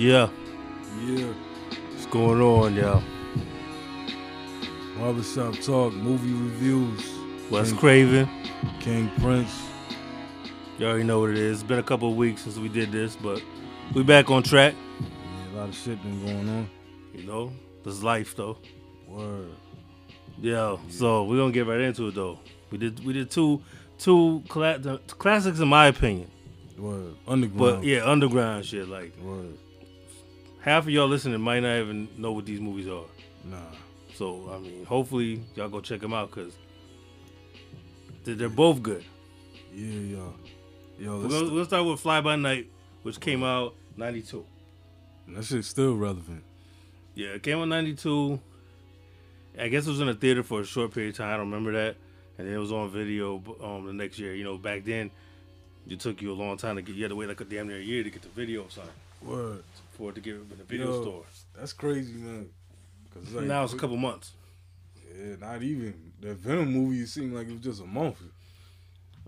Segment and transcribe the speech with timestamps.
[0.00, 0.30] Yeah,
[1.04, 1.26] Yeah.
[1.90, 3.02] what's going on, y'all?
[4.98, 7.04] Barbershop Talk, movie reviews.
[7.50, 8.28] Wes King, Craven.
[8.80, 9.54] King Prince.
[10.78, 11.60] You already know what it is.
[11.60, 13.42] It's been a couple of weeks since we did this, but
[13.92, 14.74] we back on track.
[15.00, 15.06] Yeah,
[15.52, 16.70] a lot of shit been going on.
[17.14, 17.52] You know,
[17.84, 18.56] this life though.
[19.06, 19.50] Word.
[20.40, 22.38] Yeah, so we're gonna get right into it though.
[22.70, 23.60] We did we did two
[23.98, 26.30] two cla- classics in my opinion,
[26.78, 27.16] Word.
[27.28, 27.58] Underground.
[27.58, 28.88] but yeah, underground shit.
[28.88, 29.58] Like Word.
[30.60, 33.04] Half of y'all listening might not even know what these movies are.
[33.44, 33.58] Nah.
[34.14, 36.56] So I mean, hopefully y'all go check them out because
[38.24, 39.04] they're, both good.
[39.74, 40.34] Yeah, yo.
[40.98, 42.70] Yo, We're let's gonna, we'll start with Fly By Night,
[43.02, 44.44] which came out '92.
[45.28, 46.44] that shit's still relevant.
[47.14, 48.38] Yeah, it came out '92.
[49.58, 51.28] I guess it was in a theater for a short period of time.
[51.28, 51.96] I don't remember that,
[52.36, 54.34] and then it was on video um the next year.
[54.34, 55.10] You know, back then,
[55.88, 56.94] it took you a long time to get.
[56.94, 58.84] You had to wait like a damn near a year to get the video sign
[59.22, 59.64] Word.
[60.00, 61.24] For it to get it in the video Yo, store.
[61.54, 62.48] That's crazy, man.
[63.12, 64.32] Cause like, now it's a couple months.
[65.14, 66.12] Yeah, not even.
[66.22, 68.16] That Venom movie seemed like it was just a month.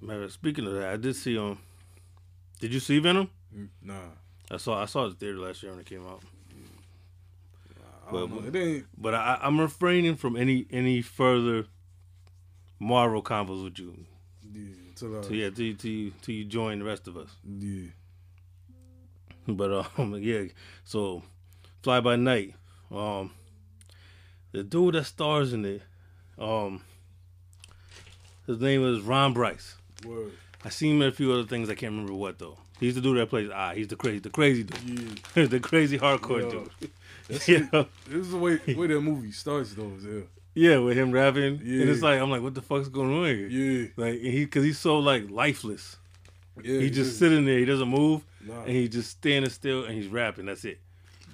[0.01, 1.59] Matter speaking of that, I did see um.
[2.59, 3.29] Did you see Venom?
[3.83, 3.95] Nah.
[4.51, 6.23] I saw I saw it the theater last year when it came out.
[8.09, 8.49] I don't Well, know.
[8.49, 8.87] It ain't.
[8.97, 11.67] But I, I'm refraining from any any further
[12.81, 13.95] Marvel combos with you.
[14.51, 14.63] Yeah.
[14.95, 17.29] Till I, So yeah, till you, till till you join the rest of us.
[17.47, 17.89] yeah.
[19.49, 20.45] But um, yeah.
[20.85, 21.23] So,
[21.83, 22.55] Fly by Night.
[22.91, 23.31] Um,
[24.53, 25.83] the dude that stars in it,
[26.39, 26.83] um,
[28.47, 29.77] his name is Ron Brice.
[30.05, 30.33] Word.
[30.65, 31.69] I seen him in a few other things.
[31.71, 32.59] I can't remember what though.
[32.79, 33.73] He's the dude that plays Ah.
[33.75, 35.45] He's the crazy, the crazy dude, Yeah.
[35.47, 36.51] the crazy hardcore Yo,
[36.81, 36.91] dude.
[37.29, 37.67] That's Yeah.
[37.73, 37.87] it.
[38.07, 39.93] This is the way way that movie starts though.
[40.01, 40.25] there.
[40.55, 41.83] Yeah, with him rapping, Yeah.
[41.83, 43.47] and it's like I'm like, what the fuck's going on here?
[43.49, 43.89] Yeah.
[43.97, 45.97] Like he, cause he's so like lifeless.
[46.63, 46.81] Yeah.
[46.81, 47.19] he just yeah.
[47.19, 48.61] sitting there, he doesn't move, Nah.
[48.63, 50.47] and he just standing still, and he's rapping.
[50.47, 50.81] That's it.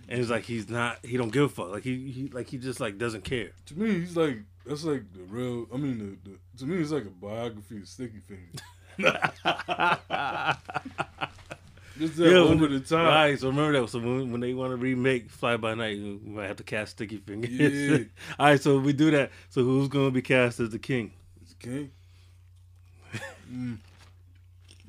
[0.09, 1.71] And it's like he's not, he don't give a fuck.
[1.71, 3.51] Like he, he like he just like doesn't care.
[3.67, 5.67] To me, he's like that's like the real.
[5.73, 8.61] I mean, the, the to me, it's like a biography of Sticky Fingaz.
[11.99, 13.09] Just that Yeah, over the top.
[13.09, 13.89] Right, so remember that.
[13.89, 16.93] So when, when they want to remake Fly By Night, we might have to cast
[16.93, 17.49] Sticky Fingaz.
[17.50, 18.05] Yeah.
[18.39, 19.31] All right, so we do that.
[19.50, 21.12] So who's gonna be cast as the king?
[21.43, 21.91] It's King.
[23.53, 23.79] mm.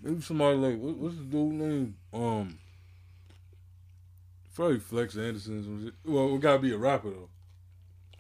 [0.02, 1.96] Maybe somebody like what, what's the dude name?
[2.14, 2.58] Um,
[4.56, 5.60] probably Flex Anderson.
[5.60, 5.94] or some shit.
[6.06, 7.30] Well, it gotta be a rapper though.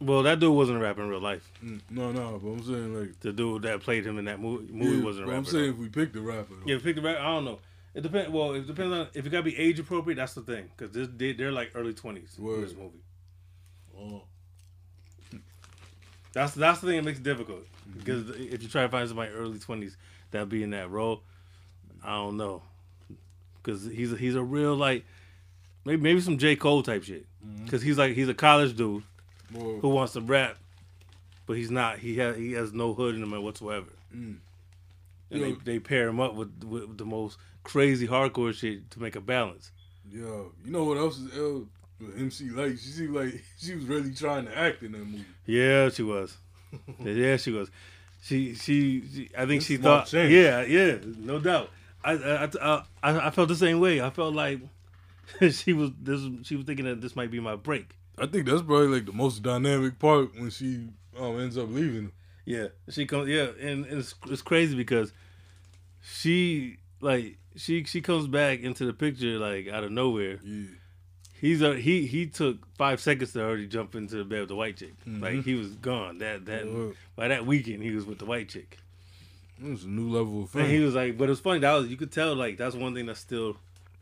[0.01, 1.51] Well, that dude wasn't a rapper in real life.
[1.63, 1.81] Mm.
[1.89, 4.97] No, no, but I'm saying like The dude that played him in that movie, movie
[4.97, 5.37] yeah, wasn't a rapper.
[5.37, 6.71] I'm saying if we picked the rapper, though.
[6.71, 7.19] Yeah, pick the rapper.
[7.19, 7.59] I don't know.
[7.93, 8.31] It depends.
[8.31, 10.15] Well, it depends on if it gotta be age appropriate.
[10.15, 13.03] That's the thing, because this they, they're like early twenties in this movie.
[13.97, 14.23] Oh.
[16.31, 17.65] That's that's the thing that makes it difficult.
[17.89, 17.99] Mm-hmm.
[17.99, 19.97] Because if you try to find somebody early twenties
[20.31, 21.23] that be in that role,
[22.03, 22.61] I don't know.
[23.61, 25.05] Because he's a, he's a real like
[25.85, 27.25] maybe maybe some J Cole type shit.
[27.45, 27.65] Mm-hmm.
[27.65, 29.03] Because he's like he's a college dude
[29.53, 30.57] Well, who wants to rap,
[31.45, 31.99] but he's not.
[31.99, 33.91] He has he has no hood in him whatsoever.
[34.15, 34.37] Mm.
[35.31, 35.45] And Yo.
[35.45, 39.21] they, they pair him up with, with the most crazy hardcore shit to make a
[39.21, 39.71] balance.
[40.11, 41.67] Yo, you know what else is L?
[42.17, 42.79] MC Lyte.
[42.79, 45.25] She seemed like she was really trying to act in that movie.
[45.45, 46.37] Yeah, she was.
[47.03, 47.69] yeah, she was.
[48.23, 50.07] She, she, she I think she thought.
[50.07, 50.31] change.
[50.31, 51.69] Yeah, yeah, no doubt.
[52.03, 52.49] I,
[53.03, 54.01] I, I, felt the same way.
[54.01, 54.59] I felt like
[55.51, 56.21] she was this.
[56.43, 57.95] She was thinking that this might be my break.
[58.17, 60.87] I think that's probably like the most dynamic part when she
[61.17, 62.11] um, ends up leaving.
[62.45, 63.29] Yeah, she comes.
[63.29, 65.13] Yeah, and, it's, it's crazy because
[66.01, 70.39] she like she she comes back into the picture like out of nowhere.
[70.43, 70.67] Yeah.
[71.39, 74.55] He's a, he he took five seconds to already jump into the bed with the
[74.55, 74.93] white chick.
[75.05, 75.21] Mhm.
[75.21, 76.17] Like he was gone.
[76.17, 78.77] That that by that weekend he was with the white chick.
[79.61, 81.87] It was a new level of And he was like, but it's funny that was
[81.87, 83.57] you could tell like that's one thing that's still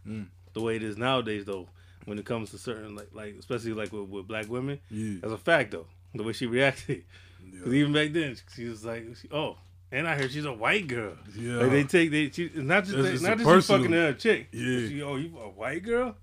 [0.07, 0.27] Mm.
[0.53, 1.67] the way it is nowadays though.
[2.05, 5.15] When it comes to certain like like especially like with, with black women, Yeah.
[5.21, 5.87] that's a fact though.
[6.15, 7.03] The way she reacted,
[7.51, 7.79] because Yeah.
[7.79, 9.57] even back then she was like, she, oh,
[9.91, 11.17] and I heard she's a white girl.
[11.37, 11.57] yeah.
[11.57, 13.93] Like they take they she, it's not just they, just not a just personal- fucking
[13.97, 14.47] a chick.
[14.53, 14.87] Yeah.
[14.87, 16.15] She, oh, you a white girl?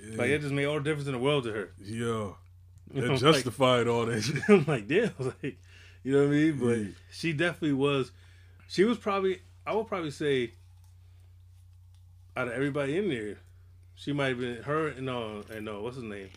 [0.00, 0.16] yeah.
[0.18, 1.72] Like it just made all the difference in the world to her.
[1.82, 1.96] yeah.
[1.96, 2.36] You know,
[2.94, 4.36] That like- justified all that shit.
[4.48, 5.58] I'm like, damn, like,
[6.04, 6.58] you know what I mean?
[6.60, 6.84] But Yeah.
[7.10, 8.12] she definitely was.
[8.68, 10.52] She was probably, I would probably say,
[12.36, 13.38] out of everybody in there,
[13.94, 16.30] she might have been her and uh and uh what's his name,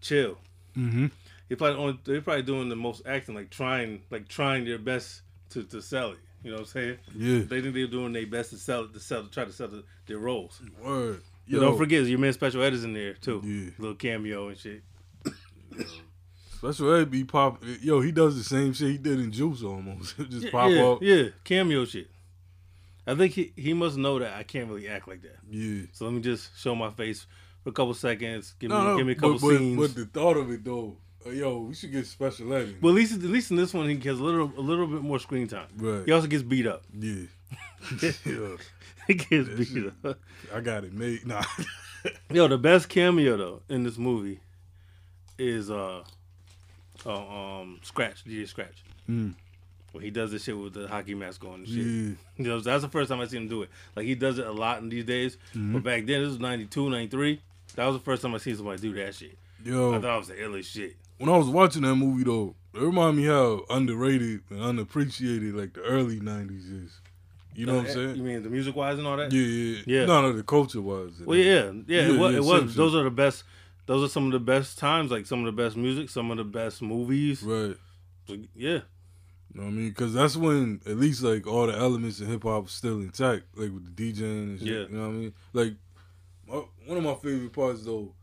[0.00, 0.36] Chill.
[0.76, 1.06] Mm-hmm.
[1.48, 5.22] He probably on, they're probably doing the most acting, like trying, like trying their best
[5.50, 6.18] to, to sell it.
[6.44, 6.98] You know what I'm saying?
[7.14, 7.38] Yeah.
[7.40, 9.68] They think they're doing their best to sell it, to sell, to try to sell
[9.68, 10.60] the, their roles.
[10.82, 11.22] Word.
[11.50, 13.42] But don't forget, your man Special Ed is in there too.
[13.44, 13.70] Yeah.
[13.78, 14.82] Little cameo and shit.
[16.60, 17.64] Special Ed be pop.
[17.80, 20.14] Yo, he does the same shit he did in Juice almost.
[20.30, 20.98] Just yeah, pop yeah, up.
[21.00, 22.08] Yeah, cameo shit.
[23.06, 25.38] I think he, he must know that I can't really act like that.
[25.50, 25.84] Yeah.
[25.92, 27.26] So let me just show my face
[27.64, 28.54] for a couple seconds.
[28.60, 29.78] Give me No, give me a couple but, but, scenes.
[29.78, 32.76] but the thought of it though, uh, yo, we should get special ed.
[32.80, 35.00] But at least at least in this one he gets a little a little bit
[35.00, 35.68] more screen time.
[35.78, 36.04] Right.
[36.04, 36.82] He also gets beat up.
[36.92, 37.22] Yeah.
[38.02, 38.10] yeah.
[39.06, 40.18] he gets That beat shit- up.
[40.54, 41.26] I got it made.
[41.26, 41.42] Nah.
[42.30, 44.40] Yo, the best cameo though in this movie
[45.38, 46.04] is uh,
[47.06, 48.82] uh um Scratch, DJ Scratch.
[49.08, 49.34] Mm.
[49.92, 51.76] When he does this shit with the hockey mask on and shit.
[51.78, 52.12] yeah.
[52.36, 53.70] You know, that's the first time I seen him do it.
[53.96, 55.36] Like he does it a lot in these days.
[55.54, 55.72] Mm-hmm.
[55.74, 57.40] But back then, this was 92, 93.
[57.74, 59.36] That was the first time I seen somebody do that shit.
[59.64, 60.96] Yo, I thought it was the illest shit.
[61.18, 65.72] when I was watching that movie though, it reminded me how underrated and unappreciated like
[65.74, 67.00] the early nineties is.
[67.54, 68.16] You know what I'm saying?
[68.16, 69.32] You mean the music wise and all that?
[69.32, 70.04] Yeah, yeah, Yeah.
[70.06, 71.10] No, no, the culture wise.
[71.24, 72.32] Well, yeah, yeah, it Yeah, was.
[72.32, 72.74] yeah, it was.
[72.76, 73.42] Those are the best.
[73.86, 75.10] Those are some of the best times.
[75.10, 77.42] Like some of the best music, some of the best movies.
[77.42, 77.76] Right.
[78.28, 78.70] So, yeah,
[79.52, 79.88] You know what I mean?
[79.88, 83.44] Because that's when at least like all the elements of hip hop was still intact,
[83.56, 84.68] like with the DJing and shit.
[84.68, 84.74] Yeah.
[84.82, 85.34] You know what I mean?
[85.52, 85.72] Like
[86.46, 86.54] my,
[86.86, 88.14] one of my favorite parts though.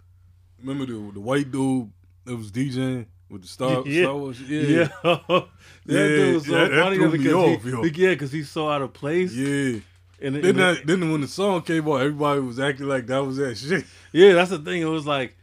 [0.59, 1.91] Remember the the white dude
[2.25, 4.03] that was DJing with the Star, Yeah.
[4.03, 4.41] Star Wars?
[4.41, 4.61] yeah.
[4.61, 4.87] Yeah.
[5.03, 5.47] that
[5.85, 7.83] Yeah, dude was so that funny threw though me because off, he, yo.
[7.83, 9.33] yeah, because he's so out of place.
[9.33, 9.79] Yeah.
[10.21, 13.19] and, Then and that, then when the song came out, everybody was acting like that
[13.23, 13.85] was that shit.
[14.13, 14.81] yeah, that's the thing.
[14.81, 15.35] It was like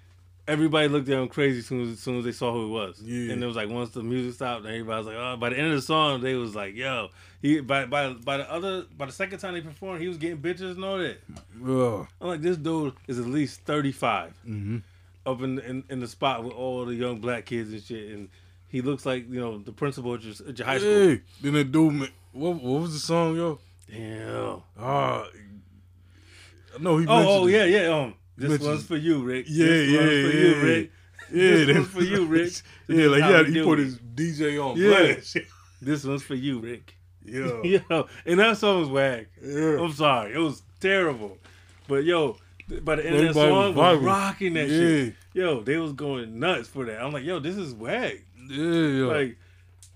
[0.47, 2.69] everybody looked at him crazy as soon as, as soon as they saw who it
[2.69, 3.01] was.
[3.03, 3.33] Yeah.
[3.33, 5.37] And it was like once the music stopped, everybody was like, oh.
[5.37, 7.09] By the end of the song, they was like, yo,
[7.41, 10.39] he by by by the other by the second time they performed, he was getting
[10.39, 11.19] bitches and all that.
[11.67, 12.07] Ugh.
[12.21, 14.77] I'm like, this dude is at least 35 Mm-hmm.
[15.27, 18.29] up in, in in the spot with all the young black kids and shit, and
[18.69, 21.09] he looks like you know the principal at your, at your high school.
[21.09, 23.59] Hey, then that dude, what what was the song, yo?
[23.91, 24.63] Damn.
[24.79, 25.27] Ah,
[26.75, 27.07] I know he.
[27.07, 27.53] Oh, oh it.
[27.53, 27.89] yeah, yeah.
[27.89, 29.47] Um, this one's for you, Rick.
[29.49, 30.63] Yeah, this yeah, one's for yeah, you.
[30.63, 30.91] Rick.
[31.33, 32.53] Yeah, this that- one's for you, Rick.
[32.89, 33.85] Yeah, This like yeah, he put it.
[33.85, 34.89] his DJ on Yeah.
[35.15, 35.37] blast.
[35.83, 36.97] This one's for you, Rick.
[37.27, 37.61] Yeah,
[37.91, 39.27] Yo, and that song was whack.
[39.43, 39.79] yeah.
[39.81, 41.37] I'm sorry, it was terrible.
[41.89, 42.37] But yo,
[42.83, 44.79] by the end of that song, was was rocking that yeah.
[44.79, 45.15] shit.
[45.35, 47.03] Yo, they was going nuts for that.
[47.03, 48.15] I'm like, yo, this is whack.
[48.49, 49.07] Yeah, yeah.
[49.07, 49.37] Like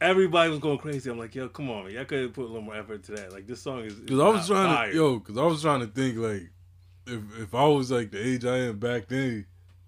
[0.00, 1.10] everybody was going crazy.
[1.10, 1.94] I'm like, yo, come on, man.
[1.94, 3.32] Y'all could have put a little more effort to that.
[3.32, 3.94] Like this song is.
[4.06, 4.90] Cause I was trying fire.
[4.90, 6.50] to yo, cause I was trying to think like,
[7.08, 9.46] if if I was like the age I am back then,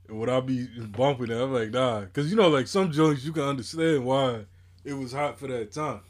[0.08, 1.42] would I be bumping that?
[1.42, 4.46] I'm like, nah, cause you know, like some joints you can understand why
[4.84, 6.00] it was hot for that time.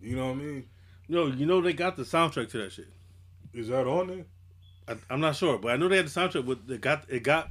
[0.00, 0.66] You know what I mean?
[1.08, 2.88] Yo, you know they got the soundtrack to that shit.
[3.54, 4.24] Is that on there?
[4.88, 6.46] I, I'm not sure, but I know they had the soundtrack.
[6.46, 7.50] But it got it got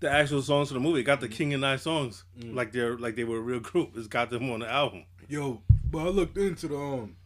[0.00, 1.00] the actual songs to the movie.
[1.00, 2.54] It got the King and I songs Mm.
[2.54, 3.92] like they're like they were a real group.
[3.96, 5.04] It's got them on the album.
[5.28, 7.16] Yo, but I looked into the um,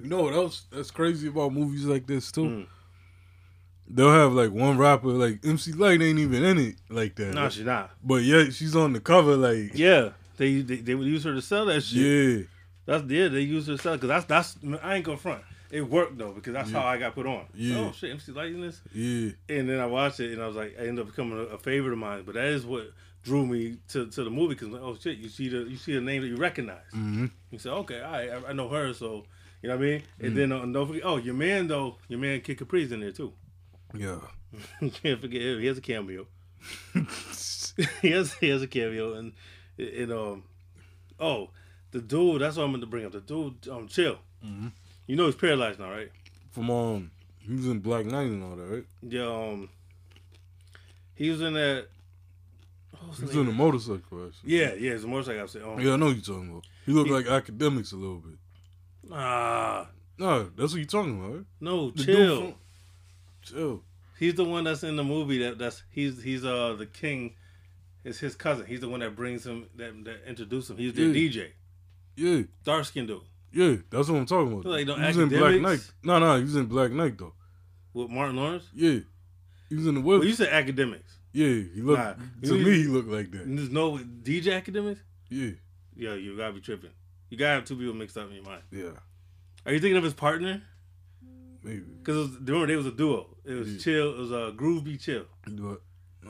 [0.00, 2.42] you know what else that's crazy about movies like this too.
[2.42, 2.66] Mm.
[3.90, 7.34] They'll have like one rapper like MC Lyte ain't even in it like that.
[7.34, 7.90] No, she's not.
[8.04, 11.42] but yet she's on the cover like Yeah, they, they they would use her to
[11.42, 11.98] sell that shit.
[11.98, 12.44] yeah.
[12.86, 15.42] That's yeah, they use her to sell because that's that's I ain't gonna front.
[15.70, 16.80] It worked though because that's Yeah.
[16.80, 17.44] how I got put on.
[17.54, 17.76] Yeah.
[17.78, 18.80] Oh shit, MC Lyte in this.
[18.94, 21.42] Yeah, And then I watched it and I was like, I ended up becoming a,
[21.54, 22.22] a favorite of mine.
[22.26, 22.90] But that is what
[23.24, 26.00] drew me to, to the movie because oh shit, you see the you see a
[26.00, 26.84] name that you recognize.
[26.94, 27.26] mm-hmm.
[27.50, 29.24] You say, okay, right, I, I know her, so
[29.62, 30.02] you know what I mean.
[30.20, 30.36] And Mm.
[30.36, 33.32] then uh, don't forget, oh, your man though, your man Kid Capri's in there too.
[33.94, 34.18] Yeah.
[35.02, 35.40] can't forget.
[35.42, 36.26] He has a cameo.
[38.02, 39.32] he has he has a cameo and
[39.78, 40.42] and um
[41.20, 41.50] oh
[41.92, 43.12] the dude that's what I'm going to bring up.
[43.12, 44.18] The dude um chill.
[44.44, 44.72] Mhm.
[45.06, 46.10] You know he's paralyzed now, right?
[46.50, 48.84] From um, he was in Black Knight and all that, right?
[49.02, 49.26] Yeah.
[49.26, 49.68] Um,
[51.14, 51.86] he was in that.
[53.16, 54.34] He was in a motorcycle accident.
[54.44, 55.70] Yeah, yeah, it's a motorcycle accident.
[55.72, 56.66] Um, Yeah, I know what you're talking about.
[56.84, 58.38] He looked He- like Akademiks a little bit.
[59.12, 61.44] Ah, No, that's what you're talking about, right?
[61.60, 62.54] no, The chill.
[63.48, 63.82] From-
[64.18, 67.34] He's the one that's in the movie that that's he's he's uh the king.
[68.04, 68.66] It's his cousin.
[68.66, 70.76] He's the one that brings him that that introduced him.
[70.78, 71.28] He's the Yeah.
[71.30, 71.50] DJ,
[72.16, 74.66] Yeah, dark skinned dude yeah, that's what I'm talking about.
[74.66, 75.78] Like, no he was in Black Knight.
[75.78, 75.92] Akademiks?
[76.02, 77.32] No, no, he was in Black Knight though.
[77.94, 78.64] with Martin Lawrence.
[78.74, 78.98] Yeah,
[79.70, 80.00] he was in the.
[80.02, 81.16] Well, you said Akademiks.
[81.32, 82.12] yeah, he looked Nah,
[82.48, 82.72] to you- me.
[82.82, 83.44] He looked like that.
[83.46, 84.98] There's no DJ Akademiks.
[85.30, 85.50] Yeah,
[85.96, 86.90] Yo, you gotta be tripping.
[87.30, 88.62] You gotta have two people mixed up in your mind.
[88.70, 88.90] yeah,
[89.64, 90.62] Are you thinking of his partner?
[91.68, 91.84] Maybe.
[92.02, 93.26] Because remember they was a duo.
[93.44, 93.80] It was Yeah.
[93.80, 94.14] chill.
[94.14, 94.96] It was a uh, Groove B.
[94.96, 95.24] Chill.
[95.46, 95.80] But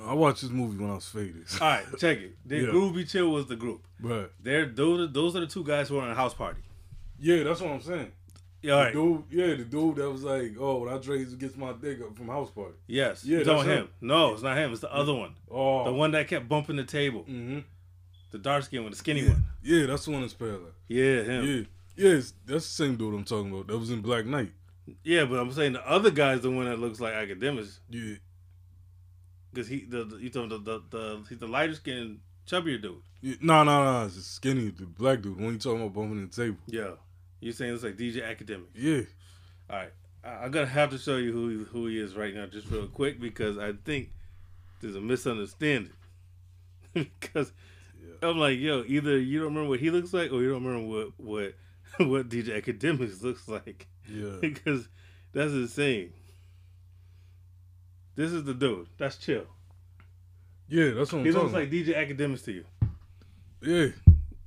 [0.04, 1.44] I watched this movie when I was faded.
[1.60, 2.36] All right, check it.
[2.46, 2.70] The Yeah.
[2.70, 3.04] Groove B.
[3.04, 3.82] Chill was the group.
[4.00, 5.00] But They're those.
[5.08, 6.60] Are, those are the two guys who were on a house party.
[7.20, 8.12] yeah, that's what I'm saying.
[8.60, 8.92] Yeah, right.
[8.92, 12.00] The dude, yeah, the dude that was like, oh, when I Dre's gets my dick
[12.02, 12.74] up from house party.
[12.88, 13.24] Yes.
[13.24, 13.78] Yeah, Yeah, it's on that's him.
[13.84, 13.88] him.
[14.00, 14.72] No, it's not him.
[14.72, 15.34] It's the other one.
[15.48, 17.20] Oh, The one that kept bumping the table.
[17.22, 17.60] Mm-hmm.
[18.32, 19.28] The dark skin one, the skinny Yeah.
[19.30, 19.44] one.
[19.62, 20.74] yeah, that's the one that's paralyzed.
[20.88, 21.44] Yeah, him.
[21.44, 21.62] Yeah,
[22.08, 23.68] yes, that's the same dude I'm talking about.
[23.68, 24.52] That was in Black Knight.
[25.02, 28.16] Yeah, but I'm saying the other guy's the one that looks like Akademiks Yeah,
[29.52, 33.02] because he the, the you talking the, the the he's the lighter skinned chubbier dude.
[33.20, 33.34] yeah.
[33.40, 35.36] no, no, no, it's the skinny, the black dude.
[35.36, 36.58] When you talking about bumping the table.
[36.66, 36.92] Yeah,
[37.40, 38.66] you saying it's like DJ Akademik.
[38.74, 39.02] Yeah,
[39.70, 39.92] All right,
[40.24, 42.68] I, I'm gonna have to show you who he, who he is right now, just
[42.70, 44.10] real quick because I think
[44.80, 45.92] there's a misunderstanding
[46.94, 47.52] because
[48.22, 50.88] I'm like, yo, either you don't remember what he looks like, or you don't remember
[50.88, 51.54] what what
[52.08, 53.86] what DJ Akademiks looks like.
[54.08, 54.32] Yeah.
[54.40, 54.88] because
[55.32, 56.12] that's insane.
[58.14, 58.88] This is the dude.
[58.98, 59.44] That's chill.
[60.68, 62.64] Yeah, that's what I'm He talking looks like DJ Akademiks to you
[63.62, 63.88] Yeah,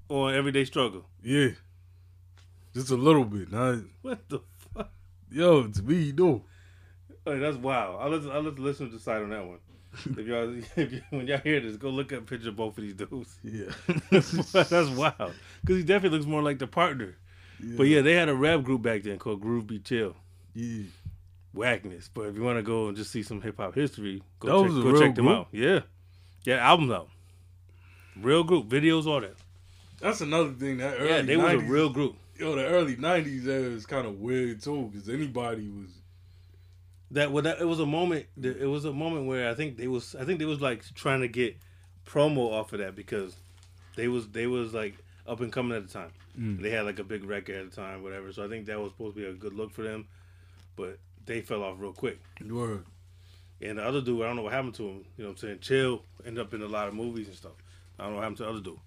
[0.09, 1.05] on Everyday Struggle.
[1.23, 1.49] yeah.
[2.73, 3.51] Just a little bit.
[3.51, 4.39] Not, What the
[4.73, 4.89] fuck?
[5.29, 6.45] yo, to me, you know.
[7.25, 7.97] Oh, that's wild.
[8.01, 9.59] I'll let I'll let the listeners decide on that one.
[10.17, 12.77] if y'all if you, when y'all hear this, go look at a picture of both
[12.77, 13.37] of these dudes.
[13.43, 13.71] Yeah.
[14.09, 15.33] that's wild.
[15.61, 17.17] Because he definitely looks more like the partner.
[17.77, 19.79] But yeah, they had a rap group back then called Groove B.
[19.79, 20.15] Chill.
[20.53, 20.83] Yeah.
[21.53, 22.09] Whackness.
[22.13, 24.69] But if you want to go and just see some hip hop history, go That
[24.73, 25.37] check, go check them group?
[25.37, 25.47] out.
[25.51, 25.81] Yeah.
[26.43, 27.09] Yeah, albums out.
[28.19, 29.35] Real group, videos, all that.
[29.99, 30.77] That's another thing.
[30.77, 32.15] That early yeah, they was a real group.
[32.37, 35.91] Yo, the early '90s era was kind of weird too, because anybody was.
[37.11, 38.25] That well, that it was a moment.
[38.41, 40.15] It was a moment where I think they was.
[40.15, 41.57] I think they was like trying to get
[42.05, 43.35] promo off of that because
[43.95, 44.95] they was they was like
[45.27, 46.11] up and coming at the time.
[46.39, 46.61] Mm.
[46.61, 48.31] They had like a big record at the time, whatever.
[48.33, 50.07] So I think that was supposed to be a good look for them,
[50.75, 52.19] but they fell off real quick.
[52.47, 52.85] Word.
[53.61, 55.05] And the other dude, I don't know what happened to him.
[55.17, 55.59] You know what I'm saying?
[55.61, 57.51] Chill ended up in a lot of movies and stuff.
[57.99, 58.79] I don't know what happened to the other dude.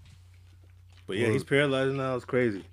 [1.06, 1.32] But yeah, Word.
[1.34, 2.16] he's paralyzed now.
[2.16, 2.64] It's crazy.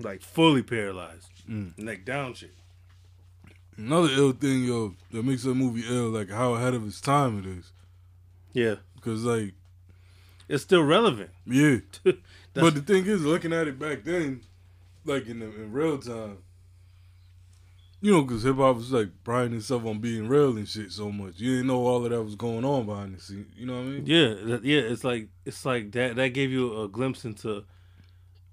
[0.00, 1.28] Like fully paralyzed.
[1.48, 1.78] Mm.
[1.78, 2.52] Neck down shit.
[3.76, 7.38] Another ill thing, yo, that makes that movie ill, like how ahead of its time
[7.38, 7.72] it is.
[8.52, 8.74] Yeah.
[8.96, 9.54] Because, like,
[10.48, 11.30] It's still relevant.
[11.46, 11.78] yeah.
[12.54, 14.42] That's- but the thing is, looking at it back then,
[15.04, 16.38] like in the, in real time,
[18.02, 21.12] you know, because hip hop was like priding itself on being real and shit so
[21.12, 21.34] much.
[21.38, 23.52] You didn't know all of that was going on behind the scenes.
[23.56, 24.06] You know what I mean?
[24.06, 24.80] Yeah, yeah.
[24.80, 26.16] It's like it's like that.
[26.16, 27.64] That gave you a glimpse into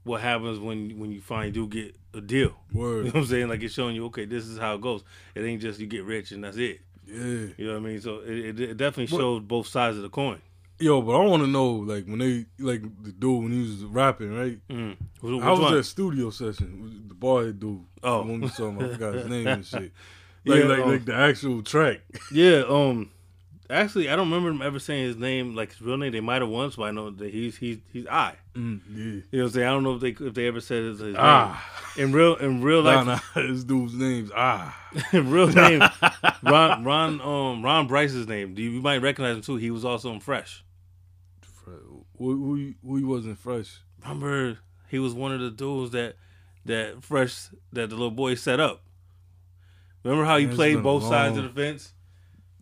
[0.04, 2.56] what happens when when you finally do get a deal.
[2.74, 3.06] You know Word.
[3.06, 3.48] what I'm saying?
[3.48, 5.04] Like it's showing you, okay, this is how it goes.
[5.34, 6.82] It ain't just you get rich and that's it.
[7.06, 7.16] Yeah.
[7.58, 8.02] You know what I mean?
[8.02, 10.42] So it, it, it definitely What- showed both sides of the coin.
[10.80, 13.84] Yo, but I want to know, like, when they, like, the dude when he was
[13.86, 14.60] rapping, right?
[14.70, 14.96] Mm.
[15.22, 15.74] Which, How which was one?
[15.76, 17.06] that studio session?
[17.08, 17.84] The boy dude.
[18.04, 18.24] Oh.
[18.24, 19.92] The one we saw him, I forgot his name and shit.
[20.46, 22.02] Like, Yeah, like, um, like the actual track.
[22.32, 22.64] Yeah.
[22.68, 23.12] Um.
[23.70, 26.14] Actually, I don't remember him ever saying his name, like his real name.
[26.14, 28.36] They might have once, but I know that he's he's he's I.
[28.56, 29.04] Mm, yeah.
[29.04, 29.68] You know what I'm saying?
[29.68, 31.70] I don't know if they if they ever said his, his Ah.
[31.98, 33.06] name in real in real life.
[33.06, 34.74] nah, this dude's name's Ah.
[35.12, 35.82] real name
[36.44, 38.58] Ron Ron um Ron Brice's name.
[38.58, 39.58] You, you might recognize him too.
[39.58, 40.64] He was also in Fresh.
[42.18, 43.80] He- who he wasn't fresh?
[44.02, 44.60] Remember,
[44.90, 46.16] he was one of the dudes that
[46.66, 48.84] that Fresh that the little boy set up.
[50.04, 51.94] Remember how he Man, played both sides of the fence?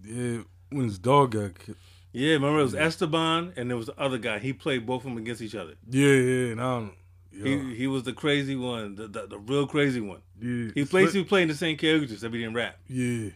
[0.03, 1.77] Yeah, when his dog got killed.
[2.11, 4.39] Yeah, remember it was Esteban and there was the other guy.
[4.39, 5.73] He played both of them against each other.
[5.89, 6.93] Yeah, yeah, and I don't
[7.31, 10.21] yeah, He he was the crazy one, the the, the real crazy one.
[10.39, 10.71] yeah.
[10.73, 12.77] He plays he playing the same characters that he didn't rap.
[12.87, 13.31] Yeah.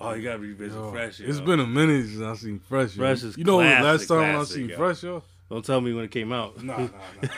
[0.00, 1.20] Oh, you gotta revisit Yo, Fresh.
[1.20, 2.96] It's been a minute since I seen Fresh.
[2.96, 3.02] yo.
[3.02, 3.58] Fresh is you know?
[3.58, 4.76] Last classic, time when I seen yo.
[4.76, 5.22] Fresh, yo.
[5.50, 6.62] Don't tell me when it came out.
[6.62, 6.88] Nah,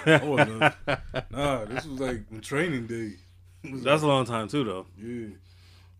[0.06, 0.70] nah, nah.
[1.30, 3.12] Nah, this was like training day.
[3.64, 4.86] That's a long time too, though.
[4.98, 5.28] yeah.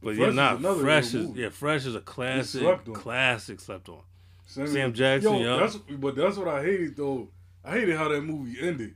[0.02, 2.94] But Fresh yeah, not fresh is yeah, fresh is a classic, slept on.
[2.94, 4.00] classic slept on.
[4.46, 5.60] Sam, Sam Jackson, yo.
[5.60, 7.28] That's, but that's what I hated though.
[7.64, 8.94] I hated how that movie ended.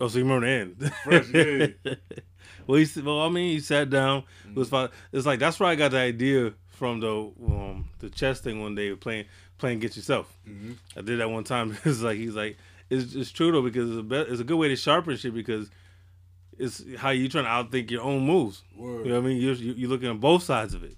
[0.00, 0.92] Oh, so you remember the end?
[1.04, 1.28] Fresh,
[1.84, 1.94] yeah.
[2.66, 4.24] well, he well, I mean, he sat down.
[4.48, 4.88] It was fine.
[5.12, 8.74] It's like that's where I got the idea from the um the chess thing one
[8.74, 9.26] day playing
[9.60, 10.32] playing Get Yourself.
[10.48, 10.76] Mhm.
[10.96, 11.76] I did that one time.
[11.84, 12.56] It's like he's like
[12.88, 15.32] it's it's true though because it's a, be- it's a good way to sharpen shit
[15.34, 15.70] because
[16.58, 18.62] it's how you trying to outthink your own moves.
[18.76, 19.06] Word.
[19.06, 19.40] You know what I mean?
[19.40, 20.96] You're you- you're looking at both sides of it.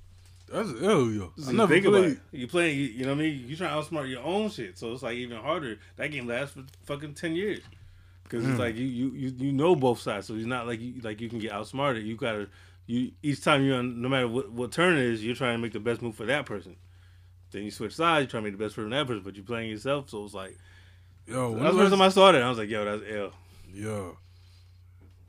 [0.51, 1.33] That's ill, yo.
[1.39, 2.19] So I you think about it.
[2.31, 3.45] You playing, you, you know what I mean?
[3.49, 5.79] You trying to outsmart your own shit, so it's like even harder.
[5.97, 7.61] That game lasts for fucking ten years
[8.25, 8.51] because Mm.
[8.51, 11.21] it's like you, you you you know both sides, so it's not like you like
[11.21, 12.05] you can get outsmarted.
[12.05, 12.49] You gotta
[12.87, 15.63] you each time you're on, no matter what what turn it is, you're trying to
[15.63, 16.77] make the best move for that person.
[17.53, 19.45] Then you switch sides, you try to make the best for that person, but you're
[19.45, 20.57] playing yourself, so it's like
[21.27, 22.43] Yo, when that's the first time I saw that.
[22.43, 23.33] I was like, yo, that's ill.
[23.73, 24.17] yo.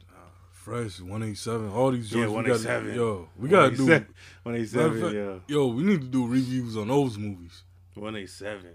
[0.10, 0.14] Uh,
[0.52, 2.36] Fresh, 187, all these Yeah, joints.
[2.38, 2.96] we gotta- 187.
[2.96, 3.86] Yo, we gotta do.
[3.88, 4.08] Matter
[4.44, 7.62] one eight fact, yeah, Yo, we need to do reviews on those movies.
[7.96, 8.72] one eight seven.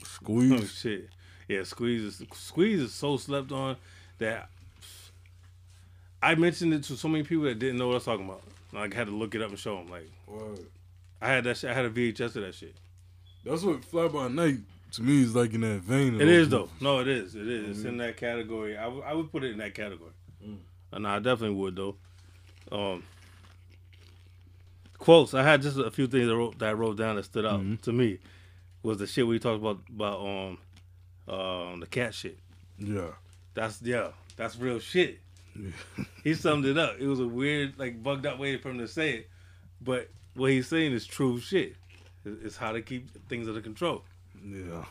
[0.00, 0.72] Oh Squeeze.
[0.72, 1.08] shit.
[1.48, 3.76] Yeah, Squeeze is Squeeze is so slept on
[4.18, 4.48] that
[6.22, 8.42] I mentioned it to so many people that didn't know what I was talking about.
[8.72, 9.88] Like, I had to look it up and show them.
[9.88, 10.60] Like, Word.
[11.22, 11.56] I had that.
[11.56, 12.74] Shit, I had a VHS of that shit.
[13.44, 14.58] That's what Fly By Night
[14.92, 16.20] to me is like in that vein.
[16.20, 16.68] It is though.
[16.80, 17.34] No, it is.
[17.34, 17.78] It is.
[17.78, 18.76] It's in that category.
[18.76, 20.12] I, w- I would put it in that category.
[20.46, 20.58] Mm.
[20.92, 21.96] And I definitely would though.
[22.70, 23.02] Um,
[24.98, 25.34] quotes.
[25.34, 27.46] I had just a few things that I wrote, that I wrote down that stood
[27.46, 27.80] out Mhm.
[27.82, 28.18] to me.
[28.82, 30.58] Was the shit we talked about about um
[31.32, 32.38] um the cat shit.
[32.78, 33.10] Yeah.
[33.54, 35.20] That's yeah, that's real shit.
[35.58, 35.70] Yeah.
[36.24, 36.96] He summed it up.
[36.98, 39.30] It was a weird, like bugged out way for him to say it,
[39.80, 41.74] but what he's saying is true shit.
[42.24, 44.04] It's how to keep things under control.
[44.44, 44.84] Yeah.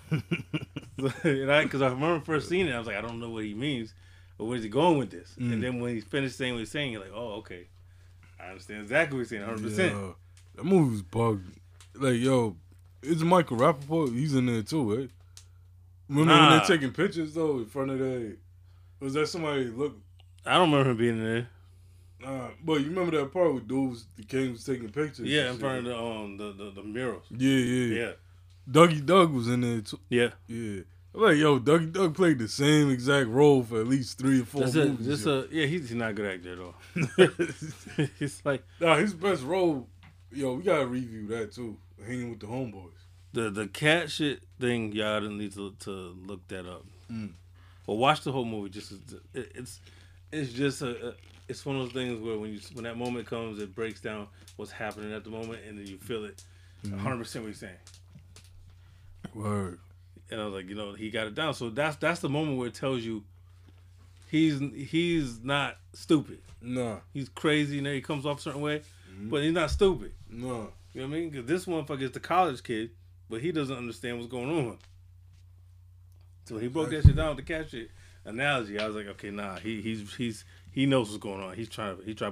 [1.23, 3.43] and I, because I remember first seeing it, I was like, I don't know what
[3.43, 3.93] he means,
[4.37, 5.35] or where's he going with this?
[5.39, 5.53] Mm.
[5.53, 7.67] And then when he finished saying what he's saying, you're like, oh, okay,
[8.39, 9.63] I understand exactly what he's saying, 100.
[9.63, 10.11] percent Yeah.
[10.55, 11.57] That movie was bugged.
[11.95, 12.57] Like, yo,
[13.01, 14.13] it's Michael Rapaport.
[14.13, 15.09] He's in there too, right?
[16.07, 18.37] Remember when they're taking pictures though in front of that?
[18.99, 19.97] Was that somebody look?
[20.45, 21.49] I don't remember him being in there.
[22.25, 25.21] Uh, but you remember that part where dudes, the king was taking pictures?
[25.27, 25.59] Yeah, in shit?
[25.61, 27.23] front of the um the the, the murals.
[27.31, 28.11] Yeah, yeah, Yeah,
[28.69, 29.99] Dougie Doug was in there too.
[30.09, 30.29] yeah.
[30.47, 30.81] Yeah.
[31.13, 34.45] I'm like, yo, Dougie Doug played the same exact role for at least three or
[34.45, 35.07] four That's a, movies.
[35.07, 35.39] just yo.
[35.41, 35.65] a yeah.
[35.65, 36.75] He's, he's not a good actor at all.
[38.19, 39.87] it's like Nah, his best role,
[40.31, 41.77] yo, we gotta review that too.
[42.05, 42.91] Hanging with the homeboys.
[43.33, 44.91] the the cat shit thing.
[44.93, 45.91] Y'all didn't need to to
[46.25, 46.85] look that up.
[47.11, 47.31] Mm.
[47.85, 48.69] Well, watch the whole movie.
[48.69, 48.91] Just
[49.33, 49.79] it, it's
[50.31, 51.13] it's just a, a
[51.51, 54.27] it's one of those things where when you when that moment comes, it breaks down
[54.55, 56.41] what's happening at the moment, and then you feel it.
[56.83, 56.95] Mm-hmm.
[56.95, 57.75] 100 percent what you're saying.
[59.33, 59.79] Word.
[60.29, 61.53] And I was like, you know, he got it down.
[61.53, 63.23] So that's that's the moment where it tells you
[64.29, 66.39] he's he's not stupid.
[66.61, 67.01] No.
[67.13, 68.81] He's crazy and he comes off a certain way,
[69.13, 69.29] Mhm.
[69.29, 70.13] but he's not stupid.
[70.29, 70.71] No.
[70.93, 71.29] You know what I mean?
[71.29, 72.91] Because this motherfucker is the college kid,
[73.29, 74.77] but he doesn't understand what's going on.
[76.45, 77.91] So he broke that shit down with the cat shit
[78.25, 78.79] analogy.
[78.79, 81.55] I was like, okay, nah, he he's he's he knows what's going on.
[81.55, 82.31] He's trying to he try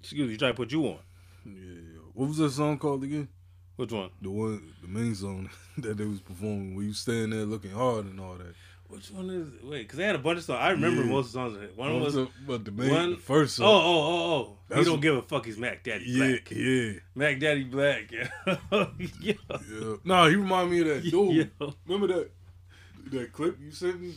[0.00, 0.98] excuse me, he try to put you on.
[1.44, 1.98] Yeah, yeah.
[2.14, 3.28] What was that song called again?
[3.76, 4.10] Which one?
[4.20, 5.48] The one, the main song
[5.78, 8.54] that they was performing, where you standing there looking hard and all that.
[8.88, 9.82] Which one is wait?
[9.82, 10.60] Because they had a bunch of songs.
[10.62, 11.10] I remember Yeah.
[11.10, 11.56] most of the songs.
[11.62, 11.76] it.
[11.76, 13.66] One was was oh the, but the main, one- the first song.
[13.66, 13.86] oh song.
[13.86, 14.78] oh oh.
[14.78, 15.44] He don't what- give a fuck.
[15.44, 16.50] He's Mac Daddy yeah, Black.
[16.50, 18.10] yeah, Mac Daddy Black.
[18.10, 18.28] Yeah.
[19.20, 19.34] yeah.
[20.04, 21.50] Nah, he remind me of that dude.
[21.60, 21.68] Yeah.
[21.86, 22.30] Remember that
[23.12, 24.14] that clip you sent me?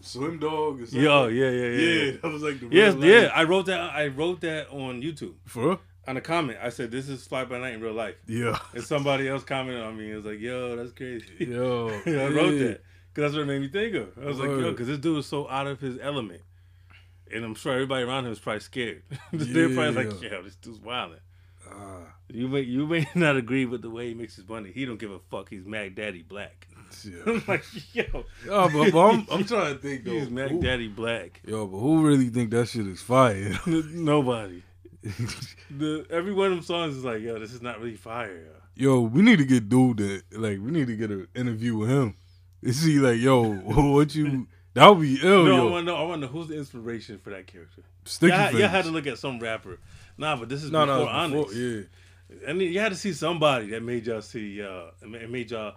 [0.00, 1.00] Swim Dog or something?
[1.02, 1.66] Yo, yeah, yeah, yeah.
[1.68, 2.10] yeah, yeah.
[2.22, 3.30] that was like the Yes, real yeah.
[3.34, 3.80] I wrote that.
[3.80, 5.34] I wrote that on YouTube.
[5.46, 5.80] For real?
[6.08, 8.58] On a comment, I said, "This is Fly by Night in real life," Yeah.
[8.74, 10.06] and somebody else commented on me.
[10.06, 11.88] and was like, "Yo, that's crazy." Yo.
[12.06, 12.66] I wrote yeah.
[12.68, 12.80] that
[13.14, 14.18] because that's what it made me think of.
[14.20, 16.40] I was like, "Yo," because this dude is so out of his element,
[17.32, 19.02] and I'm sure everybody around him is probably scared.
[19.32, 20.30] They're probably like, Yeah.
[20.30, 21.20] "Yo, this dude's wilding."
[21.70, 24.72] Ah, You may you may not agree with the way he makes his money.
[24.74, 25.48] He don't give a fuck.
[25.50, 26.66] He's Mac Daddy Black.
[27.26, 28.04] I'm like, yo,
[28.46, 30.10] Yo, but, but I'm, I'm trying to think though.
[30.12, 31.40] he's Mac who- Daddy Black.
[31.46, 33.58] Yo, but who really think that shit is fire?
[33.66, 34.62] Nobody.
[35.70, 38.44] The every one of them songs is like, yo, this is not really fire.
[38.76, 38.94] Yo.
[38.94, 41.88] yo, we need to get dude that like we need to get an interview with
[41.90, 42.14] him.
[42.62, 45.96] And see like, yo, what you that would be ill, no, I want to know.
[45.96, 47.82] I want to know who's the inspiration for that character.
[48.04, 48.58] Sticky Yeah, face.
[48.60, 49.78] you had to look at some rapper.
[50.16, 51.82] Nah, but this is no, before no, before, yeah.
[52.48, 54.62] I mean, you had to see somebody that made y'all see.
[54.62, 55.74] Uh, it made y'all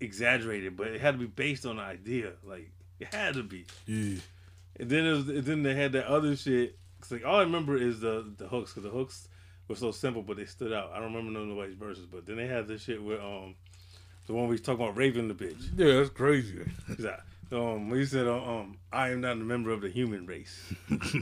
[0.00, 2.32] exaggerate it, but it had to be based on an idea.
[2.44, 3.66] Like it had to be.
[3.86, 4.20] Yeah.
[4.80, 6.78] And then it was, and then they had that other shit.
[7.00, 9.28] Cause like all I remember is the the hooks, cause the hooks
[9.68, 10.90] were so simple, but they stood out.
[10.92, 13.54] I don't remember nobody's verses, but then they had this shit with um
[14.26, 15.70] the one we was talking about Raven the bitch.
[15.76, 16.58] Yeah, that's crazy.
[16.86, 17.20] He's like,
[17.52, 20.72] um, when he said, uh, um, I am not a member of the human race.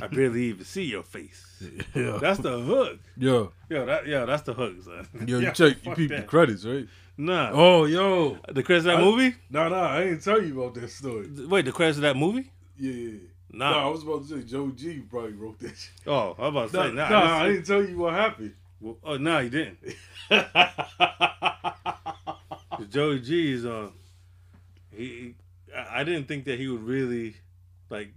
[0.03, 1.63] I barely even see your face.
[1.95, 2.19] yeah.
[2.21, 2.99] That's the hook.
[3.17, 5.07] Yo, Yo, that yeah, that's the hook, son.
[5.27, 6.87] yo, you check, you peep the credits, right?
[7.17, 7.51] Nah.
[7.53, 8.39] Oh, yo.
[8.49, 9.35] The credits of that I- movie?
[9.51, 11.29] Nah, nah, I ain't tell you about that story.
[11.49, 12.51] Wait, the credits of that movie?
[12.79, 13.11] Yeah, yeah.
[13.13, 13.19] yeah.
[13.53, 13.71] Nah.
[13.71, 15.91] Nah, I was about to say Joe G probably wrote that shit.
[16.07, 17.09] Oh, I was about to Nah, say, nah.
[17.09, 18.55] nah, I didn't tell you what happened.
[18.83, 19.79] see- oh, no, he didn't.
[22.91, 23.93] Joey G is um,
[24.95, 25.35] he.
[25.91, 27.37] I didn't think that he would really,
[27.91, 28.13] like,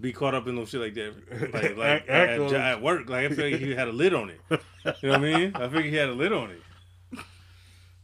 [0.00, 1.14] be caught up in no shit like that.
[1.52, 4.30] Like, like at, at, at work, like I feel like he had a lid on
[4.30, 4.40] it.
[4.50, 4.58] You
[5.08, 5.52] know what I mean?
[5.54, 6.60] I figured he had a lid on it.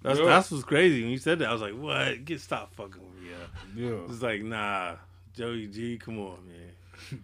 [0.03, 0.27] That's Yeah.
[0.27, 1.03] that's what's crazy.
[1.03, 2.25] When you said that, I was like, "What?
[2.25, 3.91] Get stop fucking with me." Yeah.
[3.91, 3.99] yeah.
[4.09, 4.95] It's like, nah,
[5.37, 7.23] Joey G, come on, man.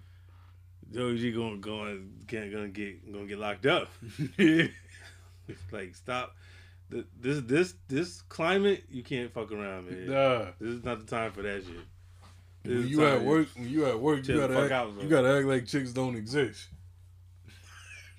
[0.92, 3.88] Joey G going going can't gonna get gonna get locked up.
[5.72, 6.34] like, stop.
[6.90, 10.08] Th- This this this climate, you can't fuck around, man.
[10.10, 10.44] Nah.
[10.60, 11.74] This is not the time for that shit.
[12.62, 15.36] This When you at work, when you at work, you gotta act, out, you gotta
[15.38, 16.68] act like chicks don't exist.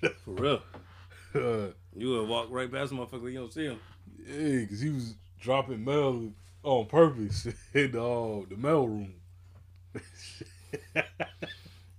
[0.24, 0.62] for real.
[1.34, 3.78] Uh, You would walk right past motherfucker, you don't see him.
[4.26, 9.12] yeah, because he was dropping mail on purpose in the, uh, the mail room.
[9.92, 10.02] This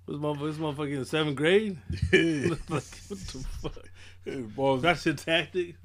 [0.08, 1.78] motherfucker, this motherfucker in seventh grade.
[2.12, 2.56] yeah.
[2.70, 4.56] like, what the fuck?
[4.56, 5.76] Boss, That's your tactic.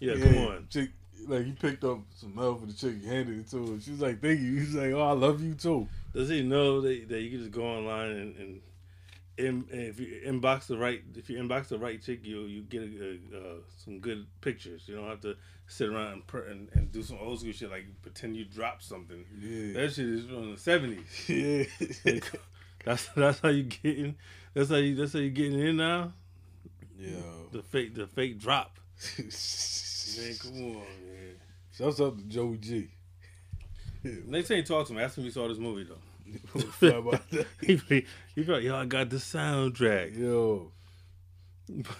[0.00, 0.66] Yeah, come on.
[0.70, 0.90] Chick,
[1.28, 3.80] like he picked up some mail for the chick, he handed it to her.
[3.80, 6.80] She was like, "Thank you." He's like, "Oh, I love you too." Does he know
[6.80, 8.60] that, that you can just go online and, and,
[9.38, 12.82] and if you inbox the right if you inbox the right chick, you you get
[12.82, 12.84] a,
[13.36, 14.82] a, uh, some good pictures.
[14.86, 15.36] You don't have to
[15.66, 18.82] sit around and, per, and and do some old school shit like pretend you dropped
[18.82, 19.24] something.
[19.38, 21.28] Yeah, That shit is from the seventies.
[22.04, 22.20] yeah,
[22.84, 24.16] That's that's how you getting.
[24.54, 26.12] That's how you that's how you getting in now.
[26.98, 27.20] yeah.
[27.52, 28.78] The fake the fake drop.
[30.18, 31.34] Man, come on, man.
[31.76, 32.88] Shouts out to Joey G.
[34.26, 36.60] Next time you talk to me, ask him if he saw this movie though.
[36.60, 37.46] Fly by that.
[37.60, 40.16] he be, he be like, yo, I got the soundtrack.
[40.16, 40.72] Yo,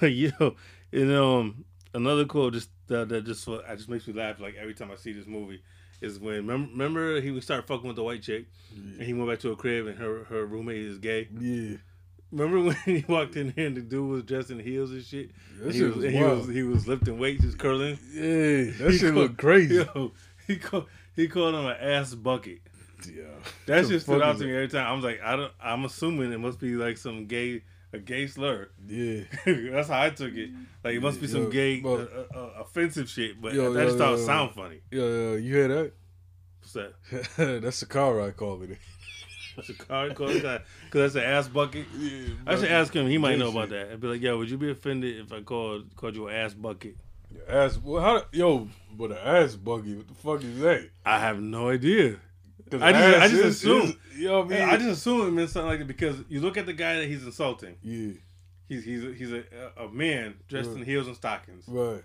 [0.01, 0.57] But yo,
[0.93, 4.41] and um, another quote just that, that just uh, just makes me laugh.
[4.41, 5.63] Like every time I see this movie,
[6.01, 9.29] is when remember, remember he would start fucking with the white chick, and he went
[9.31, 11.29] back to a crib, and her her roommate is gay.
[11.39, 11.77] yeah,
[12.33, 15.31] Remember when he walked in here and the dude was dressed in heels and shit?
[15.59, 17.99] that And he was, was and he was he was lifting weights, just curling.
[18.13, 19.75] Yeah, that He shit called- look crazy.
[19.95, 20.13] Yo,
[20.47, 22.61] he called he called him an ass bucket.
[23.07, 23.25] Yeah,
[23.67, 24.87] That shit stood out to me every time.
[24.87, 25.53] I was like, I don't.
[25.63, 27.63] I'm assuming it must be like some gay
[27.93, 28.69] a gay slur.
[28.87, 30.51] Yeah, That's how I took it.
[30.85, 33.41] Like it must be some Yo, gay but- uh, uh, offensive shit.
[33.41, 34.81] But Yo, I just yo, thought it yo, sound funny.
[34.93, 35.33] yeah, yeah.
[35.37, 35.93] You hear that?
[36.61, 37.61] What's that?
[37.63, 38.79] that's the car I call it.
[39.67, 41.87] That's a car cause because that's an ass bucket.
[41.99, 43.09] Yeah, I should ask him.
[43.09, 43.91] He might know about that.
[43.93, 46.55] I'd be like, yo, would you be offended if I called called you an ass
[46.55, 46.97] bucket?
[47.33, 49.95] Your Ass, well, how, yo, but an ass buggy.
[49.95, 50.89] What the fuck is that?
[51.07, 52.17] I have no idea.
[52.73, 53.83] I just- I just is- assume.
[53.83, 54.63] is- you know I mean?
[54.63, 57.07] I just assume it meant something like that because you look at the guy that
[57.07, 57.77] he's insulting.
[57.83, 58.13] yeah,
[58.69, 59.43] He's he's a, he's a,
[59.77, 62.03] a man dressed in heels and stockings, right.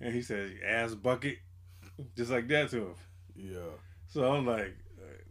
[0.00, 1.38] and he says ass bucket,
[2.16, 2.94] just like that to him.
[3.36, 3.58] Yeah,
[4.08, 4.74] So I'm like,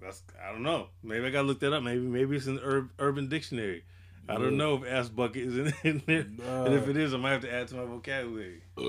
[0.04, 0.88] that's I don't know.
[1.02, 1.84] Maybe I gotta look that up.
[1.84, 3.84] Maybe maybe it's in the Ur- Urban Dictionary.
[4.28, 6.64] I don't know if ass bucket is in, in there, Nah.
[6.66, 8.62] and if it is, I might have to add to my vocabulary.
[8.78, 8.84] Uh,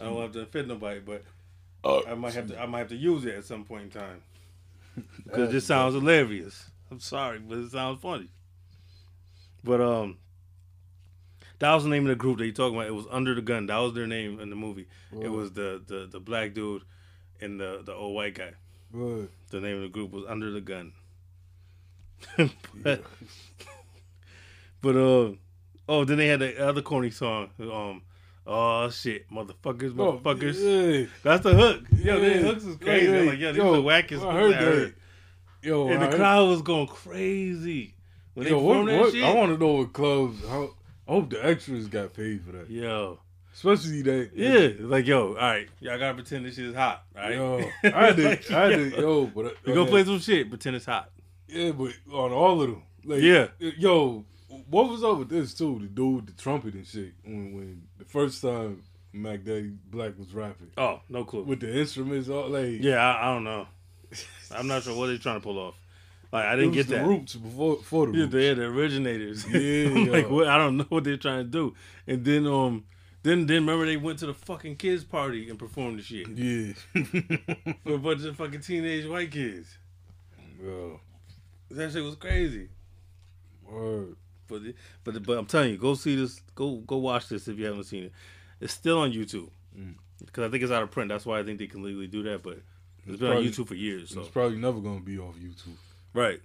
[0.00, 1.24] I don't have to offend nobody, but
[1.82, 3.90] uh, I might have to I might have to use it at some point in
[3.90, 4.22] time
[5.24, 6.66] because it sounds hilarious.
[6.90, 8.28] I'm sorry, but it sounds funny.
[9.64, 10.18] But um,
[11.58, 12.88] that was the name of the group that you talking about.
[12.88, 13.66] It was Under the Gun.
[13.66, 14.86] That was their name in the movie.
[15.20, 16.82] It was the the the black dude
[17.40, 18.52] and the the old white guy.
[18.92, 19.28] Right.
[19.50, 20.92] The name of the group was Under the Gun.
[22.82, 23.02] But
[24.82, 25.32] but uh
[25.88, 27.50] oh, then they had the other corny song.
[27.60, 28.02] Um,
[28.46, 31.00] oh shit, motherfuckers, Oh, motherfuckers.
[31.00, 31.06] yeah.
[31.22, 31.82] That's the hook.
[31.96, 32.28] Yo, Yeah.
[32.40, 33.06] the hooks is crazy.
[33.06, 33.30] Yeah, I'm yeah.
[33.30, 34.26] like, yo, these Yo, are the wackest.
[34.28, 34.88] I heard I heard.
[35.62, 35.66] that.
[35.68, 37.94] Yo, And I the crowd was going crazy
[38.34, 39.24] when they Yo, what, that what, shit.
[39.24, 40.40] I want to know what clubs.
[40.46, 40.70] How,
[41.08, 42.70] I hope the extras got paid for that.
[42.70, 43.18] Yo,
[43.62, 44.30] Especially that.
[44.34, 47.34] yeah, like yo, all right, y'all gotta pretend this shit is hot, right?
[47.34, 50.86] Yo, I to, Like, I to, yo, but we gonna play some shit, pretend it's
[50.86, 51.10] hot.
[51.46, 52.82] Yeah, but on all of them.
[53.04, 53.48] Like, Yeah.
[53.58, 54.24] Yo,
[54.70, 55.78] what was up with this too?
[55.80, 57.12] The dude with the trumpet and shit.
[57.24, 61.42] When, when the first time Mac Daddy Black was rapping Oh, no clue.
[61.42, 63.66] with the instruments, all like yeah, I, I don't know.
[64.56, 65.74] I'm not sure what they're trying to pull off.
[66.32, 67.06] Like I didn't get the that.
[67.06, 68.32] roots before, before the Yeah, roots.
[68.32, 69.46] they're the originators.
[69.50, 70.46] Yeah, like, what?
[70.48, 71.74] I don't know what they're trying to do.
[72.06, 72.84] And then, um,
[73.22, 76.72] then, then remember they went to the fucking kids party and performed the shit Yeah.
[77.84, 79.76] for a bunch of fucking teenage white kids.
[80.60, 81.00] Bro,
[81.70, 82.68] That shit was crazy.
[83.70, 84.16] word.
[84.48, 84.62] But,
[85.04, 86.40] but, but I'm telling you, go see this.
[86.56, 88.12] Go, go watch this if you haven't seen it.
[88.60, 89.94] It's still on YouTube Mm.
[90.24, 91.08] because I think it's out of print.
[91.08, 92.42] That's why I think they can legally do that.
[92.42, 92.54] But
[93.06, 94.10] it's been probably- on YouTube for years.
[94.10, 95.76] So It's probably never gonna be off YouTube.
[96.12, 96.40] Right.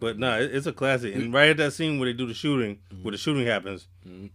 [0.00, 1.14] But nah, it's a classic.
[1.14, 4.30] And right at that scene where they do the shooting, where the shooting happens, Mhm.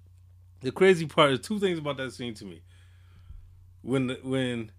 [0.61, 2.61] The crazy part is two things about that scene to me.
[3.81, 4.71] When the, when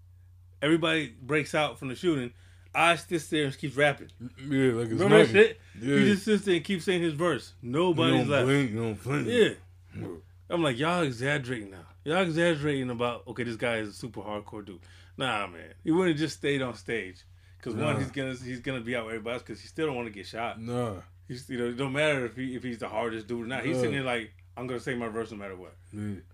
[0.60, 2.32] everybody breaks out from the shooting,
[2.74, 4.10] I sits there and keeps rapping.
[4.20, 5.60] Yeah, like it's Remember that shit?
[5.80, 5.98] Yeah.
[5.98, 7.54] He just sits there and keeps saying his verse.
[7.62, 8.46] Nobody's left.
[8.46, 9.28] blink, you don't blink.
[9.28, 10.06] Yeah.
[10.50, 11.86] I'm like, y'all exaggerating now.
[12.04, 14.80] Y'all exaggerating about okay, this guy is a super hardcore dude.
[15.16, 17.24] Nah, man, he wouldn't have just stayed on stage.
[17.60, 19.96] Cause one, he's gonna he's gonna be out with everybody else because he still don't
[19.96, 20.60] want to get shot.
[20.60, 20.92] Nah.
[21.26, 23.64] He's, you know, it don't matter if he if he's the hardest dude or not.
[23.64, 25.74] He's sitting there like, I'm gonna say my verse no matter what.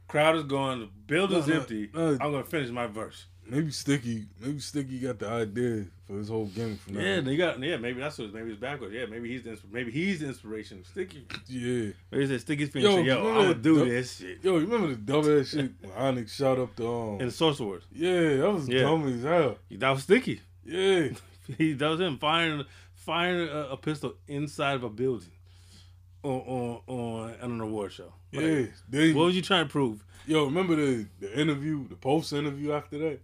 [0.09, 1.91] Crowd is gone, the building's No, no, empty.
[1.95, 2.09] no.
[2.13, 3.27] I'm gonna finish my verse.
[3.47, 7.61] Maybe Sticky, maybe Sticky got the idea for his whole gimmick from Yeah, they got
[7.61, 7.77] yeah.
[7.77, 8.33] Maybe that's what.
[8.33, 8.95] Maybe it's backwards.
[8.95, 10.83] Yeah, maybe he's the maybe he's the inspiration.
[10.85, 11.27] Sticky.
[11.47, 11.93] Yeah.
[12.11, 13.07] Maybe he said Sticky's Yo, finished.
[13.07, 14.39] Yo, remember I'm gonna do this shit.
[14.43, 17.31] Yo, you remember the dumb ass shit when Onyx shot up the um And the
[17.33, 17.83] Source Wars.
[17.93, 18.81] Yeah, that was Yeah.
[18.81, 19.59] dumb as hell.
[19.73, 20.41] That was Sticky.
[20.65, 21.09] Yeah.
[21.59, 25.29] He that was him firing firing a, a pistol inside of a building
[26.25, 28.13] on on on, an award show.
[28.33, 28.63] Like, Yeah.
[28.89, 30.05] Then, What was you trying to prove?
[30.27, 33.21] yo, remember the, the interview, the post interview after that?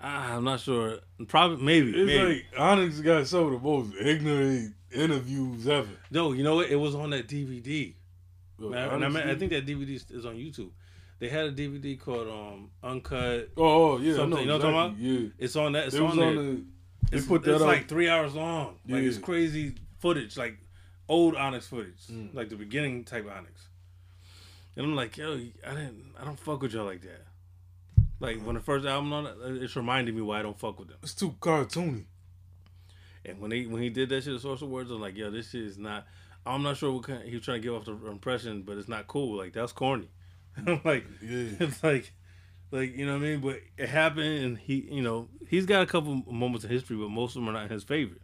[0.00, 0.98] Ah, I'm not sure.
[1.26, 1.90] Probably maybe.
[1.90, 2.44] It's maybe.
[2.52, 5.88] like Onyx got some of the most ignorant interviews ever.
[6.10, 6.70] No, you know what?
[6.70, 7.94] It was on that DVD.
[8.60, 10.70] Yo, and I, mean, I think that DVD is- on YouTube.
[11.20, 13.50] They had a DVD called um Uncut.
[13.56, 15.22] Oh, oh, yeah, I something- know you know what I'm talking exactly.
[15.24, 15.30] Yeah.
[15.38, 15.86] It's on that.
[15.86, 16.64] It's It on on the.
[17.10, 17.66] They it's put that it's up.
[17.66, 18.76] like three hours long.
[18.88, 20.58] Like it's crazy footage, like
[21.08, 22.34] old Onyx footage, Mm.
[22.34, 23.68] like the beginning type Onyx.
[24.76, 25.32] And I'm like, yo,
[25.66, 27.24] I didn't, I don't fuck with y'all like that.
[28.20, 29.26] Like when the first album on
[29.62, 30.98] it's reminding me why I don't fuck with them.
[31.02, 32.04] It's too cartoony.
[33.24, 35.50] And when he when he did that shit, the social words, I'm like, yo, this
[35.50, 36.06] shit is not.
[36.46, 38.88] I'm not sure what kind, he was trying to give off the impression, but it's
[38.88, 39.36] not cool.
[39.36, 40.08] Like that's corny.
[40.66, 41.50] I'm like, Yeah.
[41.60, 42.12] it's like,
[42.70, 43.40] Like you know what I mean?
[43.40, 47.10] But it happened, and he, you know, he's got a couple moments in history, but
[47.10, 48.16] most of them are not in his favor.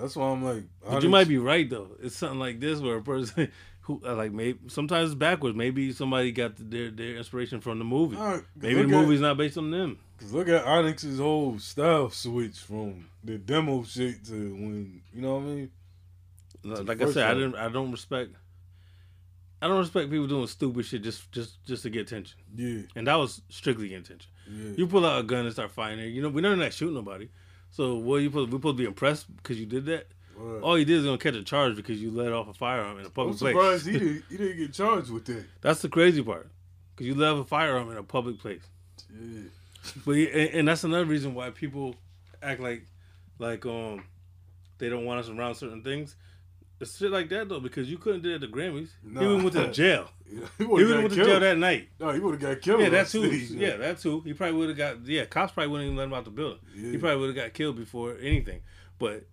[0.00, 0.64] That's why I'm like.
[0.88, 1.88] But you might be right though.
[2.02, 3.50] It's something like this where a person
[3.82, 5.56] who uh, like maybe sometimes it's backwards.
[5.56, 8.16] Maybe somebody got their their inspiration from the movie.
[8.16, 9.98] Alright, Maybe the look at- movie's not based on them.
[10.20, 15.36] Cause look at Onyx's whole style switch from the demo shit to when you know
[15.36, 15.70] what I mean.
[16.64, 17.54] Like I first said, I didn't.
[17.54, 18.32] I don't respect.
[19.62, 22.38] I don't respect people doing stupid shit just just just to get attention.
[22.54, 24.30] Yeah, And that was strictly attention.
[24.50, 24.72] yeah.
[24.76, 26.08] You pull out a gun and start fighting it.
[26.08, 27.28] You know, we're not shooting nobody.
[27.70, 30.06] So what you supposed we supposed to be impressed because you did that?
[30.36, 30.62] Word.
[30.62, 33.04] All you did is gonna catch a charge because you let off a firearm in
[33.04, 33.84] a I'm public surprised place.
[33.84, 35.44] he didn't he didn't get charged with that.
[35.60, 36.48] That's the crazy part.
[36.94, 38.62] Because you let off a firearm in a public place.
[39.12, 39.42] Yeah,
[40.04, 41.94] But yeah, and, and that's another reason why people
[42.42, 42.84] act like
[43.38, 44.04] like um
[44.78, 46.14] they don't want us around certain things.
[46.84, 48.90] Shit like that though, because you couldn't do it at the Grammys.
[49.02, 49.22] He Nah.
[49.22, 50.08] even went to jail.
[50.28, 51.88] he He would have went to jail that night.
[51.98, 52.80] no, he would have got killed.
[52.80, 53.28] Yeah, on that too.
[53.30, 54.20] Yeah, that too.
[54.20, 55.06] He probably would have got.
[55.06, 56.60] Yeah, cops probably wouldn't even let him out the building.
[56.76, 56.90] Yeah.
[56.92, 58.60] He probably would have got killed before anything.
[58.98, 59.24] But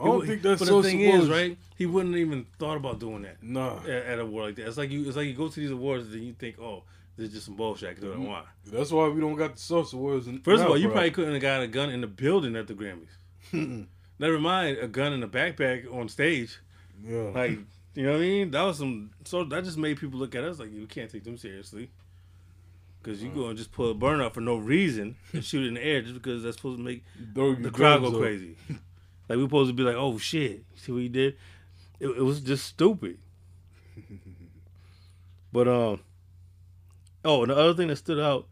[0.00, 1.24] I don't he- think that's But so the thing supposed.
[1.24, 1.58] is, right?
[1.76, 4.66] He wouldn't even thought about doing that Nah, at, at a award like that.
[4.68, 5.06] It's like you.
[5.06, 6.82] It's like you go to these awards and you think, oh,
[7.16, 7.90] this is just some bullshit.
[7.90, 8.24] I can do I mm-hmm.
[8.26, 8.46] want.
[8.66, 10.26] that's why we don't got the source awards.
[10.26, 10.94] in- First of all, you bro.
[10.94, 13.86] probably couldn't have got a gun in the building at the Grammys.
[14.20, 16.58] Never mind a gun in a backpack on stage.
[17.04, 17.30] Yeah.
[17.34, 17.58] Like,
[17.94, 18.50] you know what I mean?
[18.50, 19.10] That was some.
[19.24, 21.90] So that just made people look at us like you can't take them seriously.
[23.02, 25.68] Because you go and just pull a burn out for no reason and shoot it
[25.68, 28.14] in the air just because that's supposed to make the crowd go up.
[28.20, 28.56] crazy.
[28.68, 31.36] like we're supposed to be like, oh shit, see what he did?
[32.00, 33.18] It, it was just stupid.
[35.52, 36.00] but um,
[37.24, 38.46] oh, and the other thing that stood out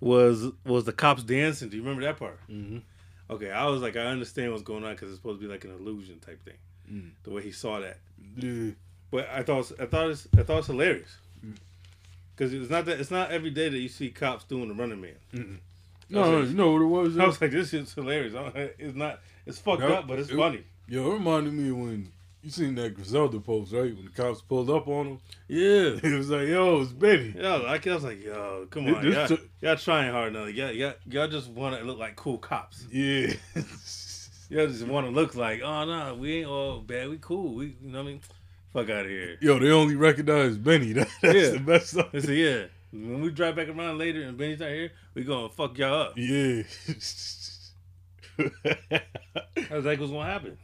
[0.00, 1.68] was was the cops dancing.
[1.68, 2.40] Do you remember that part?
[2.50, 2.82] Mhm.
[3.30, 5.64] Okay, I was like, I understand what's going on because it's supposed to be like
[5.64, 6.56] an illusion type thing.
[6.90, 7.10] Mm.
[7.24, 7.98] The way he saw that,
[8.36, 8.70] Yeah,
[9.10, 11.16] but I thought I thought it's I thought it's hilarious
[12.34, 15.00] because it's not that it's not every day that you see cops doing the running
[15.00, 15.60] man.
[16.08, 17.18] no, no, you know what it was?
[17.18, 18.34] I was like, this shit's hilarious.
[18.78, 19.20] It's not.
[19.46, 20.64] It's fucked No, up, but it's it- funny.
[20.88, 22.10] Yo, it reminded me when
[22.42, 23.94] you seen that Griselda post, right?
[23.94, 25.18] When the cops pulled up on him,
[25.48, 25.98] Yeah.
[26.02, 29.28] it was like, "Yo, it's Benny." Yeah, like, I was like, yo, come on, y'all,
[29.28, 30.44] took- y'all trying hard now.
[30.46, 32.84] Y'all, y'all, y'all just want to look like cool cops.
[32.90, 33.32] Yeah,
[34.52, 37.08] Y'all just want to look like, oh no, we ain't all bad.
[37.08, 37.54] We cool.
[37.54, 38.20] We, you know what I mean?
[38.74, 39.38] Fuck out of here.
[39.40, 40.92] yo, they only recognize Benny.
[40.94, 41.50] That, that's Yeah.
[41.52, 42.12] the best stuff.
[42.12, 42.64] They said, yeah.
[42.92, 46.12] When we drive back around later and Benny's not here, we gonna fuck y'all up.
[46.18, 46.64] Yeah.
[48.36, 50.58] That's like what's gonna happen.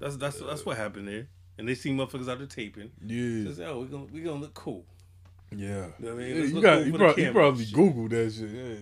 [0.00, 1.28] That's that's that's what happened there.
[1.58, 2.90] And they see motherfuckers out there taping.
[3.06, 4.84] yeah, oh, we gonna we gonna look cool.
[5.52, 5.86] yeah.
[5.98, 6.36] You know what I mean?
[6.36, 8.50] Yeah, you got cool you, for prob- you probably googled that shit.
[8.50, 8.74] Yeah.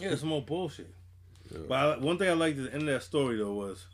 [0.00, 0.92] Yeah, it's some more bullshit.
[1.50, 1.58] Yeah.
[1.68, 3.86] But I, one thing I liked at the end of that story though was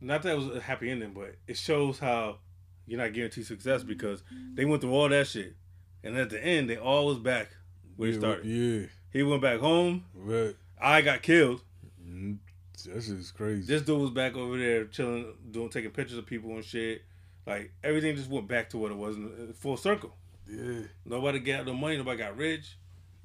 [0.00, 2.38] not that it was a happy ending, but it shows how
[2.86, 4.22] you're not guaranteed success because
[4.54, 5.54] they went through all that shit,
[6.02, 7.48] and at the end they all was back
[7.96, 8.44] where yeah, he started.
[8.46, 10.04] Yeah, He went back home.
[10.14, 10.54] right.
[10.80, 11.62] I got killed.
[12.06, 12.38] Mhm.
[12.86, 13.62] That shit's crazy.
[13.66, 17.02] This dude was back over there chilling, doing taking pictures of people and shit.
[17.46, 20.14] Like everything just went back to what it was, in in full circle.
[20.46, 20.80] yeah.
[21.06, 21.96] Nobody got no money.
[21.96, 22.76] Nobody got rich.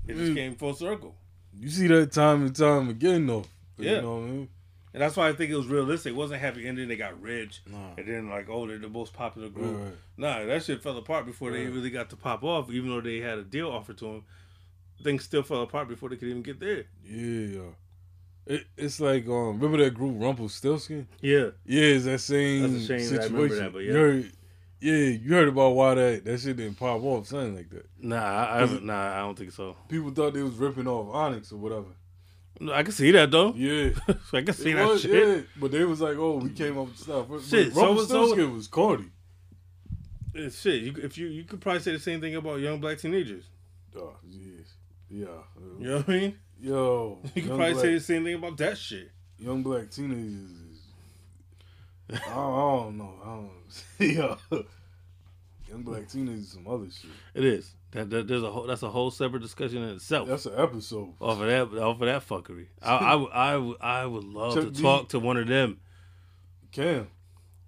[0.07, 0.35] It just Mm.
[0.35, 1.15] came full circle.
[1.57, 3.45] You see that time and time again though.
[3.77, 3.97] Yeah.
[3.97, 4.49] You know what I mean?
[4.93, 6.13] And that's why I think it was realistic.
[6.13, 6.87] It wasn't happy ending.
[6.87, 7.91] They got rich, Nah.
[7.97, 9.77] and then like, oh, they're the most popular group.
[9.77, 9.93] Right, right.
[10.17, 11.73] Nah, that shit fell apart before they Right.
[11.73, 12.71] really got to pop off.
[12.71, 14.23] Even though they had a deal offered to them,
[15.03, 16.85] things still fell apart before they could even get there.
[17.05, 17.61] Yeah.
[18.47, 21.05] It, it's like um, remember that group Rumpletilskinz?
[21.21, 23.15] Yeah, Yeah, it's that same That's a shame situation.
[23.15, 23.91] that I remember that, but yeah.
[23.91, 24.31] You heard,
[24.81, 27.85] yeah, you heard about why that that shit didn't pop off, something like that.
[27.99, 29.75] nah, I, I nah, I don't think so.
[29.87, 31.87] People thought they was ripping off Onyx or whatever.
[32.61, 33.53] No, I can see that though.
[33.55, 33.91] Yeah,
[34.33, 35.27] I can see It that was, shit.
[35.27, 35.41] yeah.
[35.57, 37.27] But they was like, oh, we came up with stuff.
[37.47, 39.05] Shit, so- Rumpletilskinz was corny.
[40.33, 40.83] It's shit.
[40.83, 43.45] You, if you you could probably say the same thing about young black teenagers.
[43.95, 44.73] Oh, yes.
[45.09, 45.25] Yeah.
[45.79, 46.37] You know what I mean?
[46.61, 49.09] Yo, You could probably black, say the same thing about that shit.
[49.39, 50.68] young black teenagers.
[52.11, 53.13] I, don't, I don't know.
[53.23, 54.35] I don't.
[54.53, 54.61] yeah.
[55.69, 57.11] Young black teenagers is some other shit.
[57.35, 57.71] It is.
[57.91, 60.27] That, that there's a whole that's a whole separate discussion in itself.
[60.27, 61.13] That's an episode.
[61.19, 62.67] off of that off of that fuckery.
[62.81, 63.31] I I, would-
[63.81, 65.79] I, I would love to talk to one of them.
[66.71, 67.07] Cam,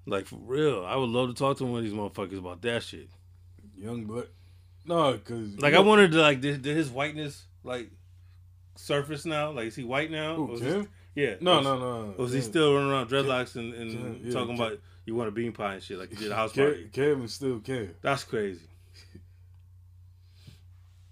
[0.06, 0.86] Like for real.
[0.86, 3.10] I would love to talk to one of these motherfuckers about that shit.
[3.76, 4.26] young black.
[4.86, 7.90] No, cause Like I wondered like did, did his whiteness like
[8.76, 9.52] surface now?
[9.52, 10.36] Like is he white now?
[10.36, 10.88] Who, Cam?
[11.16, 11.36] Yeah.
[11.42, 12.14] No, was, no, no.
[12.18, 14.66] Was he still running around dreadlocks and, and yeah, talking Cam.
[14.66, 16.90] about you want a bean pie and shit like he did a house party?
[16.96, 17.94] Is still Cam.
[18.02, 18.62] That's crazy.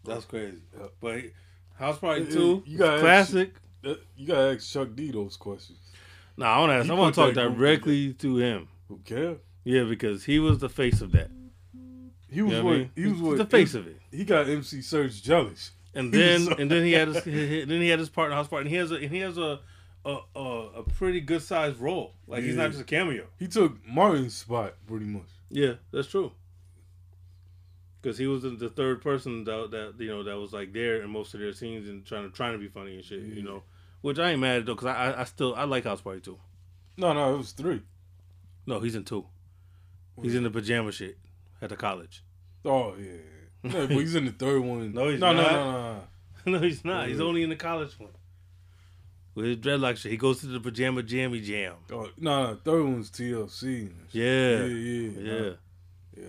[0.06, 0.58] That's crazy.
[0.78, 0.88] Yeah.
[1.02, 1.32] But he-
[1.78, 3.54] house party Yeah, two, you gotta classic.
[3.84, 5.78] That- uh, You gotta ask Chuck D those questions.
[6.38, 6.86] No, I want to ask.
[6.86, 8.68] He I want to talk directly to him.
[8.88, 9.40] Who Cam?
[9.66, 11.30] Yeah, because he was the face of that.
[12.32, 14.00] He was You know what what he was what the face of it.
[14.12, 15.72] He got MC Serch jealous.
[15.94, 18.64] And then so- and then he had his, then he had his partner house party.
[18.64, 19.60] And he has a and he has a
[20.06, 20.40] a, a,
[20.78, 22.14] a pretty good sized role.
[22.28, 23.26] Like he's not just a cameo.
[23.38, 25.28] He took Martin's spot pretty much.
[25.50, 26.32] Yeah, that's true.
[28.02, 31.02] Because he was the- the third person that, that you know that was like there
[31.02, 33.20] in most of their scenes and trying to trying to be funny and shit.
[33.24, 33.64] You know,
[34.02, 36.22] which I ain't mad at though because I, I I still I like House Party
[36.22, 36.38] too.
[36.98, 37.82] No, no, it was three.
[38.66, 39.26] No, he's in two.
[40.22, 41.18] He's in the pajama shit
[41.62, 42.24] at the college.
[42.66, 43.14] Oh yeah.
[43.64, 44.94] No, but he's in the third one.
[44.94, 45.52] No, he's no, not.
[45.52, 46.02] no, no, no,
[46.46, 46.52] no.
[46.60, 47.08] no, he's not.
[47.10, 48.12] He's only in the college one.
[49.40, 51.76] With his dreadlock shit, he goes to the pajama jammy jam.
[51.94, 53.90] Oh, no, no, third one's TLC.
[54.12, 55.52] Yeah, yeah, yeah, yeah.
[56.18, 56.26] yeah.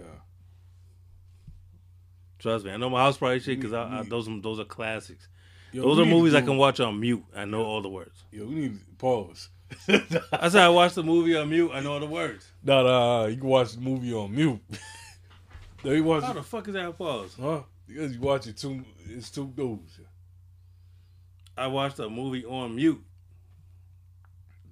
[2.38, 4.64] Trust me, I know my house party shit because I, I, those are- those are
[4.64, 5.26] classics.
[5.72, 7.24] Yo, Those are movies I can watch on mute.
[7.36, 8.22] I know all the words.
[8.30, 9.48] Yo, we need to pause.
[9.88, 11.72] I said I watched the movie on mute.
[11.74, 12.46] I know all the words.
[12.62, 14.60] Nah, nah, you can watch the movie on mute.
[15.84, 17.34] no, you watch How the fuck is that pause?
[17.40, 17.62] huh?
[17.88, 19.98] Because you watch it two, it's two dudes.
[21.60, 23.02] I watched a movie on mute.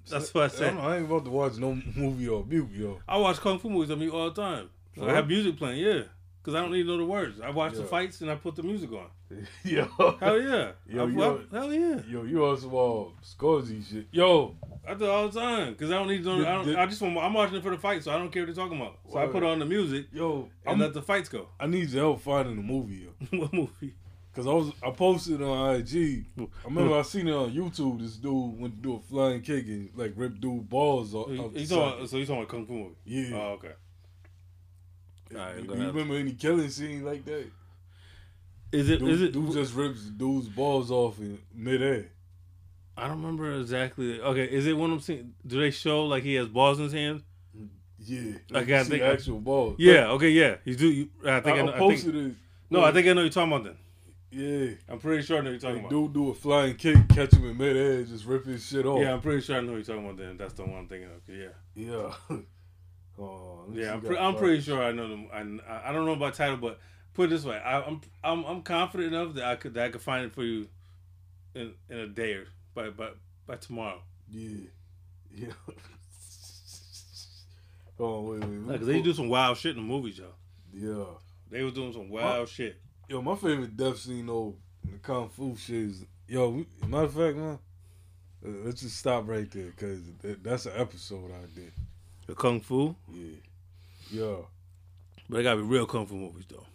[0.09, 0.75] That's what I said.
[0.79, 2.99] I, ain't about to watch no movie on mute, yo.
[3.07, 4.71] I watch kung fu movies on mute all the time.
[4.97, 6.05] So I have music playing, yeah.
[6.41, 7.43] Because I don't need to know the words.
[7.43, 9.09] I watch the fights and I put the music on.
[9.65, 9.85] yo,
[10.19, 10.71] Hell yeah.
[10.89, 12.01] Yo, I- you I- hell yeah.
[12.09, 14.07] yo, you also all uh, Scorsese shit.
[14.11, 14.57] Yo,
[14.89, 16.39] I do it all the time because I don't need to.
[16.39, 17.19] Know, I, don't, Did- I just want.
[17.19, 19.01] I'm watching it for the fight, so I don't care what they're talking about.
[19.13, 21.49] So I put on the music yo, and I'm, let the fights go.
[21.61, 23.39] I need your help finding the movie, yo.
[23.41, 23.95] what movie?
[24.39, 26.25] Cause I was I posted on IG.
[26.39, 28.01] I remember I seen it on YouTube.
[28.01, 31.29] This dude went to do a flying kick and like ripped dude balls off.
[31.29, 31.75] You, off the you side.
[31.75, 32.95] talking, so he's on a kung fu movie?
[33.05, 33.31] Yeah.
[33.35, 33.73] Oh, okay.
[35.35, 35.87] All right, Do you ahead.
[35.93, 37.51] remember any killing scene like that?
[38.71, 39.01] Is it?
[39.01, 39.33] Dude, Is it?
[39.33, 42.07] dude just rips dude's balls off in midair.
[42.97, 44.21] I don't remember exactly.
[44.21, 45.03] Okay, is it one of them?
[45.03, 47.23] Scene, do they show like he has balls in his hands?
[47.99, 49.75] Yeah, I like, gotta you see think- actual balls.
[49.81, 50.11] Yeah.
[50.11, 50.29] Okay.
[50.31, 50.59] Yeah.
[50.65, 50.89] You do.
[50.89, 51.57] You, I I, think.
[51.57, 52.29] I, I, know, I posted think.
[52.29, 52.37] it.
[52.71, 53.65] No, I think I know what you're talking about.
[53.65, 53.77] Then
[54.31, 55.91] Yeah, I'm pretty sure I know you're talking like, about.
[55.91, 59.01] dude do a flying kick, catch him in midair, just rip his shit off.
[59.01, 60.19] Yeah, I'm pretty sure I know what you're talking about.
[60.19, 61.23] Then that's the one I'm thinking of.
[61.27, 61.49] Yeah.
[61.75, 62.37] yeah.
[63.19, 65.29] oh, let me see Yeah, I'm, pre- I'm pretty sure I know them.
[65.33, 66.79] I, I don't know about title, but
[67.15, 69.89] put it this way, I, I'm I'm I'm confident enough that I could that I
[69.89, 70.69] could find it for you
[71.55, 73.11] in in a day or by by
[73.47, 74.03] by tomorrow.
[74.31, 74.67] Yeah,
[75.35, 75.53] yeah.
[77.99, 78.81] oh wait, wait.
[78.81, 80.27] me they do some wild shit in the movies, yo.
[80.73, 81.15] Yeah.
[81.51, 82.79] They was doing some wild shit.
[83.09, 86.51] Yo, my favorite death scene though, in the kung fu shit is yo.
[86.51, 87.59] We, matter of fact, man,
[88.45, 90.01] uh, let's just stop right there because
[90.43, 91.73] that's an episode I did.
[92.27, 93.37] The kung fu, Yeah,
[94.11, 94.37] yeah.
[95.29, 96.67] but they gotta be real kung fu movies though.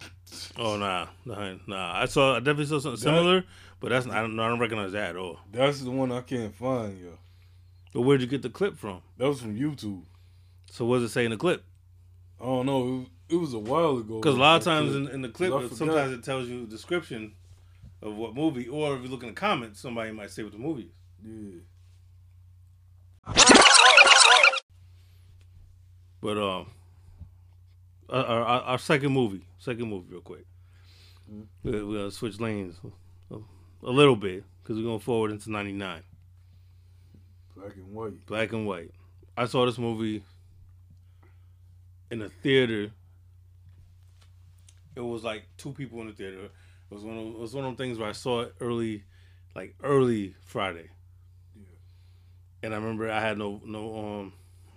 [0.58, 2.02] Oh nah, nah, nah.
[2.02, 3.44] I saw, I definitely saw something That- similar,
[3.80, 5.38] but that's I don't, I don't recognize that at all.
[5.50, 7.18] That's the one I can't find, yo.
[7.94, 9.00] But where'd you get the clip from?
[9.16, 10.02] That was from YouTube.
[10.70, 11.64] So what does it say in the clip?
[12.42, 12.82] I don't know.
[12.86, 14.16] It was, it was a while ago.
[14.20, 15.72] Because a lot of times in, in the clip, forgot.
[15.76, 17.34] sometimes it tells you a description
[18.02, 20.58] of what movie, or if you look in the comments, somebody might say what the
[20.58, 20.90] movie
[21.24, 21.54] is.
[21.54, 21.60] yeah.
[26.20, 26.70] But um,
[28.08, 30.44] our, our, our second movie, second movie, real quick.
[31.32, 31.46] Mhm.
[31.64, 32.76] We're, we're gonna switch lanes
[33.30, 33.36] a,
[33.84, 36.02] a little bit because we're going forward into '99,
[37.56, 38.26] Black and white.
[38.26, 38.92] black and white.
[39.36, 40.22] I saw this movie
[42.12, 42.92] in a theater.
[44.94, 46.44] It was like two people in the theater.
[46.44, 49.04] It was one of it was one of them things where I saw it early,
[49.56, 50.90] like early Friday.
[51.56, 51.64] Yeah.
[52.62, 54.32] And I remember I had no no um,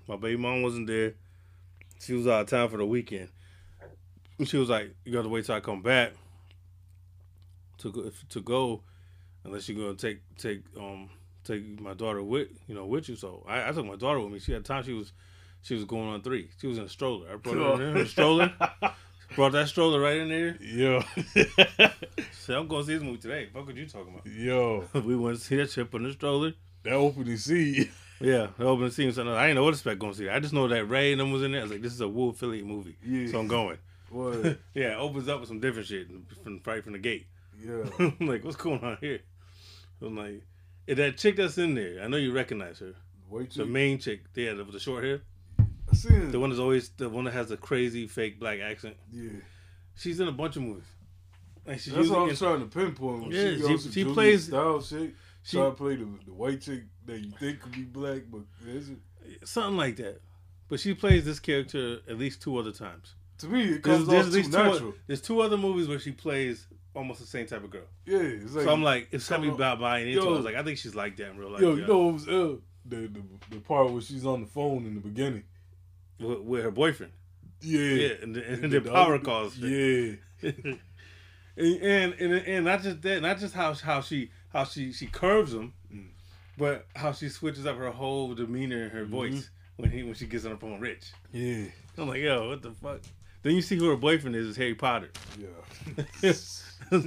[0.08, 1.16] my baby mom wasn't there.
[2.00, 3.28] She was out of town for the weekend.
[4.40, 6.14] And she was like, "You got to wait till I come back
[7.80, 8.82] to go, to go,
[9.44, 11.10] unless you're gonna take take um
[11.44, 14.32] take my daughter with you know with you." So I, I took my daughter with
[14.32, 14.40] me.
[14.40, 14.84] She had time.
[14.84, 15.12] She was
[15.66, 16.50] she was going on three.
[16.62, 17.28] She was in a stroller.
[17.34, 18.54] I brought her in, there in a stroller.
[19.36, 20.56] Brought that stroller right in there.
[20.62, 21.02] Yo,
[22.32, 24.26] Said, "I'm going to see this movie today." What what you talking about?
[24.28, 26.54] yo, we went to see that shit in the stroller.
[26.84, 27.90] that opening scene.
[28.22, 29.12] Yeah, the opening scene.
[29.12, 30.30] Something I didn't know what to expect going to see.
[30.30, 31.62] I just know that Ray and them was in there.
[31.62, 33.30] I was like, this is a Wu affiliate movie, Yeah.
[33.32, 33.78] so I'm going.
[34.10, 34.60] What?
[34.74, 36.08] yeah, it opens up with some different shit
[36.44, 37.26] from right from the gate.
[37.60, 37.84] Yeah.
[38.00, 39.20] I'm like, what's going on here?
[40.02, 40.44] I'm like,
[40.88, 42.94] that chick that's in there, I know you recognize her.
[43.30, 45.22] Wait The main chick, yeah, with the short hair,
[46.06, 48.96] I the one that's always the one that has a crazy fake black accent.
[49.12, 49.30] Yeah.
[49.96, 50.84] She's in a bunch of movies.
[51.66, 53.22] And she's That's what I usually was trying to pinpoint.
[53.24, 55.12] When Yeah, she, she- she plays- style shit.
[55.44, 58.24] she- She try to play the, the white chick that you think could be black,
[58.32, 59.00] but isn't.
[59.44, 60.22] something like that.
[60.68, 63.14] But she plays this character at least two other times.
[63.40, 64.94] To me, it There's, comes there's off at too least two, natural.
[65.08, 66.66] there's two other movies where she plays
[66.96, 67.82] almost the same type of girl.
[68.06, 70.26] Yeah, it's like so I'm like, it's something Yo, about buying into it.
[70.26, 71.62] I was like, I think she's like that in real life.
[71.62, 71.82] yo, yeah.
[71.82, 72.62] you know what was ill?
[72.86, 73.22] The, the
[73.52, 75.44] the part where she's on the phone in the beginning,
[76.20, 77.12] with, with her boyfriend.
[77.62, 77.80] Yeah.
[77.80, 79.58] Yeah, and, the, and the, The power other- calls.
[79.58, 80.14] Yeah.
[80.44, 80.80] and,
[81.58, 85.54] and and and not just that, not just how how she how she she curves
[85.54, 86.08] him, Mm.
[86.58, 90.26] but how she switches up her whole demeanor and her voice when he when she
[90.28, 91.12] gets on the phone rich.
[91.32, 91.66] Yeah.
[91.98, 93.02] I'm like, yo, what the fuck?
[93.44, 95.12] Then you see who her boyfriend is, is Harry Potter.
[95.40, 95.48] Yeah.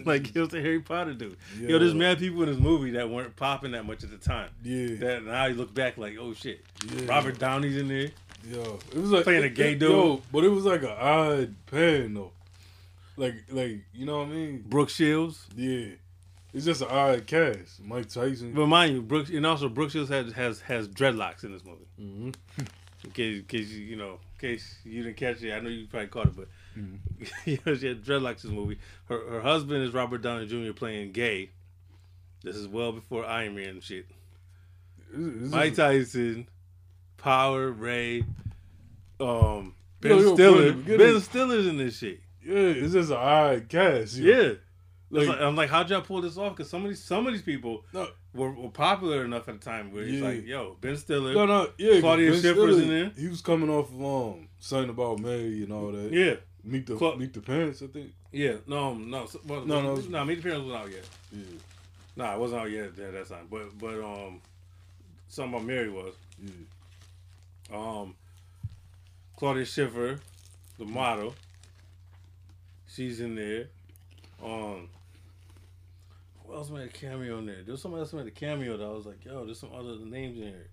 [0.05, 1.37] like it was a Harry Potter dude.
[1.61, 1.71] Yeah.
[1.71, 4.51] Yo, there's mad people in this movie that weren't popping that much at the time.
[4.63, 4.95] Yeah.
[5.01, 6.65] That now you look back like, oh shit.
[6.95, 7.07] Yeah.
[7.07, 8.11] Robert Downey's in there.
[8.47, 9.91] Yo, it was like Playing a gay it- dude.
[9.91, 12.33] Yo, but it was like an odd pan though.
[13.17, 14.65] Like, like you know what I mean?
[14.67, 15.45] Brooke Shields.
[15.57, 15.89] Yeah,
[16.55, 17.83] it's just an odd cast.
[17.83, 18.53] Mike Tyson.
[18.55, 21.87] But mind you, Brooks and also Brooke Shields has has has dreadlocks in this movie.
[21.99, 22.31] hmm
[23.05, 25.69] In case, in case you, you know, in case you didn't catch it, I know
[25.69, 26.99] you probably caught it, but Mhm.
[27.47, 28.79] you know, she had dreadlocks in this movie.
[29.09, 30.73] Her her husband is Robert Downey Jr.
[30.73, 31.51] playing gay.
[32.43, 34.07] This is well before Iron Man and shit.
[35.13, 35.77] It's- it's Mike just-
[36.13, 36.49] Tyson,
[37.19, 38.25] Power, Ray,
[39.21, 40.57] um, Ben Yo, yo, Stiller.
[40.57, 41.13] put it together.
[41.13, 42.21] Ben Stiller's in this shit.
[42.45, 44.19] yeah, it's just an odd cast.
[44.19, 44.27] know?
[44.31, 44.53] Yeah.
[45.11, 46.57] like, like- I'm like, how'd y'all pull this off?
[46.57, 49.65] Because some of these some of these people no, were, were popular enough at the
[49.65, 50.25] time where Yeah.
[50.25, 52.01] like, yo, Ben Stiller, no, no, yeah.
[52.01, 53.13] Claudia Ben Schiffer's Stiller, in there.
[53.17, 56.13] He was coming off of um, something about Mary and all that.
[56.13, 57.83] yeah, meet the Cla- meet the parents.
[57.83, 58.13] I think.
[58.31, 60.01] yeah, no, no, so- well, No, no, no.
[60.03, 60.25] no, no.
[60.25, 61.09] Meet the Parents wasn't out yet.
[61.33, 61.59] Yeah,
[62.17, 63.47] Nah, it wasn't out yet at that time.
[63.51, 64.41] But but um,
[65.29, 66.51] something about Mary was yeah.
[67.73, 68.15] Um,
[69.37, 70.21] Claudia Schiffer,
[70.79, 71.35] the model.
[72.87, 73.69] She's in there.
[74.43, 74.89] Um,
[76.45, 77.63] who else made a cameo in there?
[77.63, 79.99] There was somebody else made a cameo that I was like, yo, there's some other
[79.99, 80.71] names in here.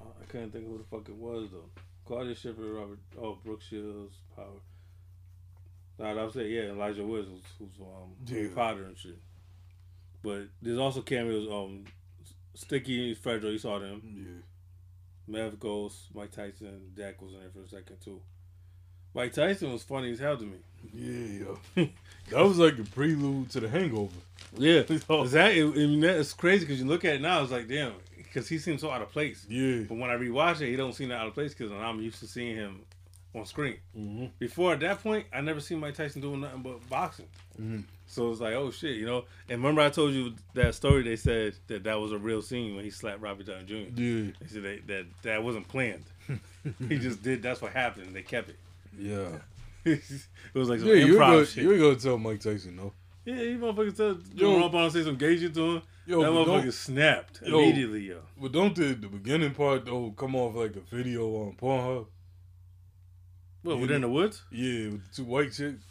[0.00, 1.70] I couldn't think of who the fuck it was though.
[2.06, 4.46] Claudia Schiffer, Robert, oh Brooke Shields, Power.
[5.98, 8.48] Nah, I was saying yeah, Elijah Woods, who's, who's um Harry.
[8.48, 9.18] Potter and shit.
[10.22, 11.48] But there's also cameos.
[11.50, 11.84] Um,
[12.54, 14.02] Sticky, Fredro, you saw them.
[14.16, 14.42] Yeah.
[15.28, 18.20] Mav Ghost, Mike Tyson, Dak was in there for a second too.
[19.14, 20.58] Mike Tyson was funny as hell to me.
[20.92, 21.88] Yeah, yo.
[22.30, 24.12] that was like a prelude to the hangover.
[24.56, 25.62] Yeah, exactly.
[25.62, 28.58] I mean, that's crazy because you look at it now, it's like damn, because he
[28.58, 29.44] seems so out of place.
[29.48, 29.82] Yeah.
[29.88, 32.20] But when I rewatch it, he don't seem that out of place because I'm used
[32.20, 32.80] to seeing him
[33.34, 33.78] on screen.
[33.96, 34.26] Mm-hmm.
[34.38, 37.28] Before at that point, I never seen Mike Tyson doing nothing but boxing.
[37.60, 37.84] Mhm.
[38.10, 39.24] So it's like, oh shit, you know.
[39.50, 41.02] And remember, I told you that story.
[41.02, 43.74] They said that that was a real scene when he slapped Robert Downey Jr.
[44.00, 44.32] Yeah.
[44.40, 46.04] They said that that, that wasn't planned.
[46.88, 47.42] he just did.
[47.42, 48.06] That's what happened.
[48.08, 48.56] and They kept it.
[48.98, 49.28] Yeah.
[49.84, 50.00] it
[50.54, 51.64] was like some Yeah, you improv gonna, shit.
[51.64, 52.92] you ain't gonna tell Mike Tyson no.
[53.26, 54.58] Yeah, you motherfuckers tell Yo.
[54.58, 55.82] Joe Rogan say some shit to him.
[56.06, 57.58] Yo, that motherfucker snapped Yo.
[57.58, 58.20] immediately, yo.
[58.40, 62.06] but don't the, the beginning part though come off like a video on Pornhub?
[63.62, 64.42] What, within the woods?
[64.50, 65.84] Yeah, with the two white chicks.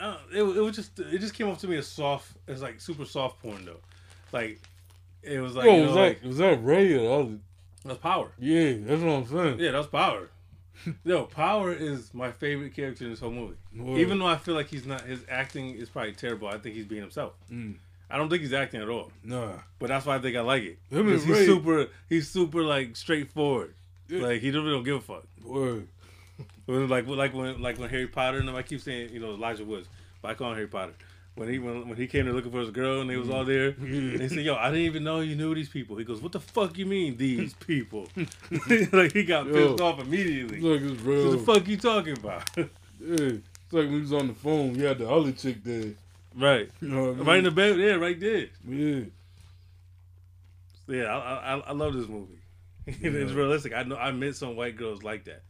[0.00, 2.80] Uh, it, it was just it just came off to me as soft, as like
[2.80, 3.80] super soft porn though.
[4.32, 4.58] Like
[5.22, 7.38] it was like Yo, you know, was that like was that Ray or other?
[7.84, 8.30] that's power.
[8.38, 9.58] Yeah, that's what I'm saying.
[9.58, 10.30] Yeah, that's power.
[11.04, 13.56] Yo, power is my favorite character in this whole movie.
[13.76, 13.98] Word.
[13.98, 16.48] Even though I feel like he's not, his acting is probably terrible.
[16.48, 17.34] I think he's being himself.
[17.52, 17.76] Mm,
[18.08, 19.12] I don't think he's acting at all.
[19.22, 19.52] nah.
[19.78, 20.78] But that's why I think I like it.
[20.90, 21.88] Him he's Ray- super.
[22.08, 23.74] He's super like straightforward.
[24.08, 24.22] Yeah.
[24.22, 25.24] Like he don't, really don't give a fuck.
[25.44, 25.86] Word.
[26.66, 29.30] When, like like when like when Harry Potter and them, I keep saying you know
[29.34, 29.88] Elijah Woods,
[30.22, 30.92] but I call him Harry Potter.
[31.36, 33.44] When he when, when he came there looking for his girl and they was all
[33.44, 34.16] there, Yeah.
[34.18, 36.40] they said, "Yo, I didn't even know you knew these people." He goes, "What the
[36.40, 38.08] fuck you mean these people?"
[38.92, 39.52] like he got Yo.
[39.52, 40.58] pissed off immediately.
[40.58, 42.48] It's like it's What the fuck you talking about?
[43.02, 43.14] Yeah.
[43.16, 45.92] It's like when he was on the phone, he had the other chick there.
[46.36, 47.26] right, You know what I mean?
[47.26, 48.46] right in the bed, yeah, right there.
[48.68, 49.00] Yeah.
[50.88, 52.38] Yeah, I I, I love this movie.
[52.86, 53.72] it's realistic.
[53.74, 55.42] I know I met some white girls like that.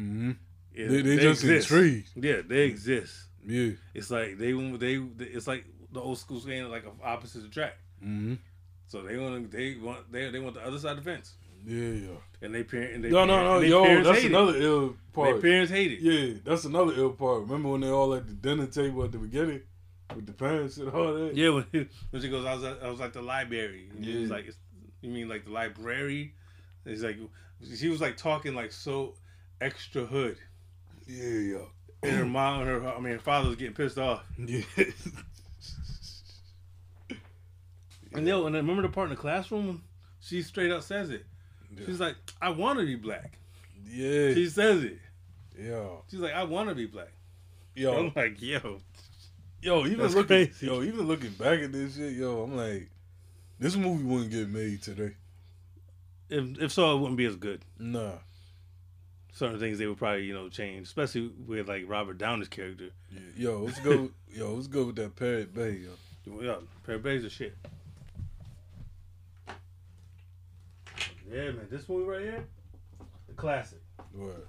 [0.00, 0.32] Mm-hmm.
[0.74, 1.70] Yeah, They, they, just exist.
[1.70, 2.08] intrigued.
[2.16, 3.14] Yeah, they exist.
[3.46, 3.70] Yeah.
[3.94, 7.78] It's like they they it's like the old school saying like opposites attract.
[8.02, 8.34] Mm-hmm.
[8.88, 11.34] So they want they want they they want the other side of the fence,
[11.64, 12.08] Yeah, yeah.
[12.42, 15.32] and they parent and they No, no, no, they yo, that's another ill part.
[15.32, 16.00] Their parents hate it.
[16.00, 17.42] Yeah, that's another ill part.
[17.42, 19.62] Remember when they all at the dinner table at the beginning
[20.14, 21.34] with the parents and all that?
[21.34, 23.88] Yeah, when, when she goes, I was at, I was at the library.
[23.94, 24.56] And he was like, it's,
[25.00, 26.34] you mean like the library?
[26.84, 27.18] He's like,
[27.76, 29.14] she was like talking like so
[29.60, 30.38] extra hood,
[31.06, 31.58] Yeah, yeah.
[32.02, 34.24] and her mom, and her I mean, her father was getting pissed off.
[34.38, 34.62] Yeah.
[38.14, 39.82] And yo, and then remember the part in the classroom?
[40.20, 41.26] She straight up says it.
[41.84, 43.38] She's like, I want to be black.
[43.86, 44.32] yeah.
[44.32, 44.98] She says it.
[45.60, 45.84] yeah.
[46.10, 47.12] She's like, I want to be black.
[47.74, 48.80] Yo, I'm like, yo,
[49.60, 50.66] yo, even That's looking, crazy.
[50.66, 52.88] yo, even looking back at this shit, yo, I'm like,
[53.58, 55.12] this movie wouldn't get made today.
[56.30, 57.60] if if so, it wouldn't be as good.
[57.78, 58.12] Nah.
[59.36, 62.88] Certain things they would probably you know change, especially with like Robert Downey's character.
[63.12, 63.20] Yeah.
[63.36, 64.10] Yo, let's go.
[64.32, 65.82] yo, let's go with that Parrot Bay,
[66.26, 66.40] yo.
[66.40, 66.54] Yeah,
[66.86, 67.54] Parrot Bay's a shit.
[71.30, 72.44] Yeah, man, this movie right here,
[73.28, 73.80] the classic.
[74.14, 74.46] Word.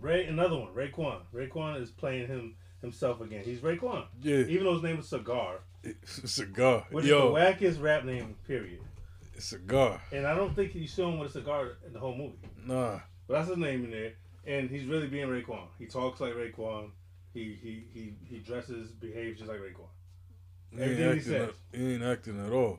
[0.00, 0.68] Ray, another one.
[0.74, 1.22] Raekwon.
[1.34, 3.42] Raekwon is playing him himself again.
[3.44, 4.04] He's Raekwon.
[4.22, 5.60] Yeah, Even though his name is Cigar,
[6.04, 6.86] cigar.
[6.90, 8.80] which Yo, is the wackest rap name, period.
[9.38, 10.00] cigar.
[10.12, 12.38] And I don't think he's shown with a cigar in the whole movie.
[12.64, 13.00] Nah,
[13.32, 14.12] But that's his name in there.
[14.46, 15.68] And he's really being Raekwon.
[15.78, 16.90] He talks like Raekwon.
[17.32, 19.88] He he he, he dresses, behaves just like Raekwon.
[20.70, 21.48] he ain't, Everything he acting says.
[21.72, 22.78] at, he ain't acting at all.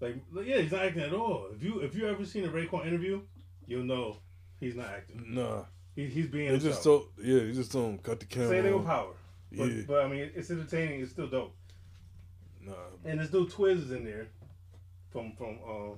[0.00, 1.46] Like yeah, he's not acting at all.
[1.56, 3.22] If you if you ever seen a Raekwon interview,
[3.66, 4.18] you'll know
[4.60, 5.24] he's not acting.
[5.28, 5.62] Nah,
[5.96, 7.06] He, he's being they just told.
[7.16, 8.50] Yeah, he just told him cut the camera.
[8.50, 9.14] Say they were power.
[9.50, 11.00] But, Yeah, but I mean, it's entertaining.
[11.00, 11.54] It's still dope.
[12.60, 12.74] nah.
[13.06, 14.26] And this dude Twiz is in there
[15.10, 15.96] from from uh,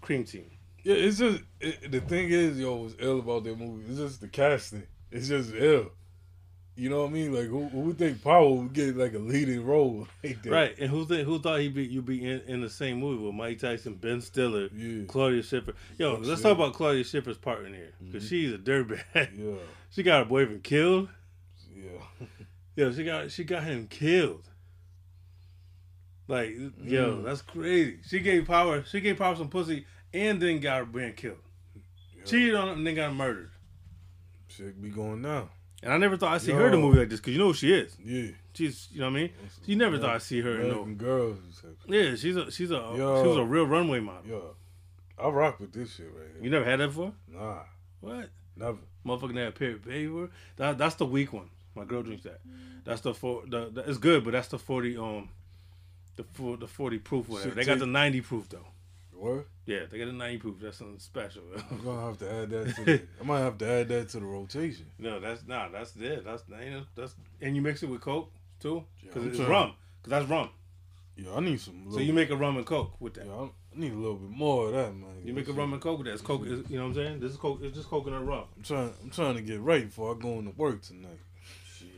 [0.00, 0.50] Cream Team.
[0.88, 3.84] Yeah, it's just it, the thing is, yo, was ill about that movie?
[3.90, 4.84] It's just the casting.
[5.10, 5.90] It's just ill.
[6.76, 7.34] You know what I mean?
[7.34, 10.38] Like who, who would think Power would get like a leading role like?
[10.46, 10.78] Right.
[10.78, 13.34] And who th- who thought he'd be you'd be in, in the same movie with
[13.34, 15.04] Mike Tyson, Ben Stiller, Yeah.
[15.08, 15.74] Claudia Schiffer?
[15.98, 16.42] Yo, Oh, let's shit.
[16.44, 18.28] talk about Claudia Schiffer's part in here because Mhm.
[18.30, 19.28] she's a dirtbag.
[19.36, 19.56] Yeah.
[19.90, 21.08] she got her boyfriend killed.
[21.76, 22.26] Yeah.
[22.76, 24.48] Yo, she got she got him killed.
[26.28, 26.50] Like,
[26.84, 27.24] yo, Mm.
[27.24, 27.98] that's crazy.
[28.06, 28.84] She gave power.
[28.84, 31.36] She gave power some pussy and then got man killed.
[32.16, 32.24] Yeah.
[32.24, 33.50] Cheated on him and then got murdered.
[34.48, 35.50] Shit be going now.
[35.82, 37.48] And I never thought I'd see her in a movie like this because you know
[37.48, 37.96] who she is.
[38.04, 38.30] Yeah.
[38.52, 39.30] She's, you know what I mean.
[39.66, 40.00] You never Yeah.
[40.02, 40.54] thought I'd see her.
[40.56, 41.38] in American no, girls.
[41.86, 43.22] yeah, she's a she's a Yo.
[43.22, 44.28] she was a real runway model.
[44.28, 44.56] Yo,
[45.16, 47.12] I rock with this shit right You never had that before?
[47.28, 47.60] Nah,
[48.00, 48.30] What?
[48.56, 48.78] never.
[49.06, 50.30] Motherfucking that period baby word.
[50.56, 51.48] That that's the weak one.
[51.76, 52.40] My girl drinks that.
[52.84, 53.44] That's the four.
[53.46, 55.28] The, the it's good, but that's the forty um,
[56.16, 57.50] the four the forty proof whatever.
[57.50, 58.66] Shit, They got the ninety proof though.
[59.18, 59.46] What?
[59.66, 60.56] Yeah, they got the ninety proof.
[60.62, 61.42] That's something special.
[61.70, 63.02] I'm gonna have to add that to the.
[63.20, 64.86] I might have to add that to the rotation.
[64.98, 65.68] no, that's nah.
[65.68, 66.24] That's it.
[66.24, 66.44] That's
[66.94, 69.72] that's and you mix it with coke too because I'm it's trying- rum.
[70.02, 70.50] Because that's rum.
[71.16, 71.86] Yeah, I need some.
[71.90, 73.26] So you make a rum and coke with that.
[73.26, 75.20] Yeah, I need a little bit more of that, man.
[75.24, 76.12] You make a rum and coke with that.
[76.12, 76.44] It's coke.
[76.44, 77.18] You know what I'm saying?
[77.20, 77.58] This is coke.
[77.60, 78.44] It's just coconut rum.
[78.56, 78.92] I'm trying.
[79.02, 81.18] I'm trying to get right before I go into work tonight.
[81.76, 81.88] Shit.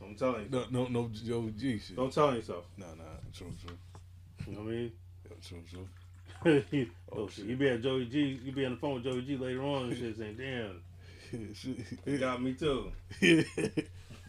[0.00, 0.48] I'm telling you.
[0.50, 1.96] No, no, no, Joe G shit.
[1.96, 2.64] Don't tell yourself.
[2.76, 3.02] Nah, nah,
[3.34, 3.76] true, true,
[4.46, 4.92] You know what I mean?
[5.28, 5.88] yeah, true, true.
[6.46, 6.62] oh,
[7.12, 7.44] oh shit!
[7.46, 8.40] You be at Joey G.
[8.44, 10.82] You be on the phone with Joey G later on and shit saying, "Damn,
[12.04, 12.92] they got me too.
[13.20, 13.44] you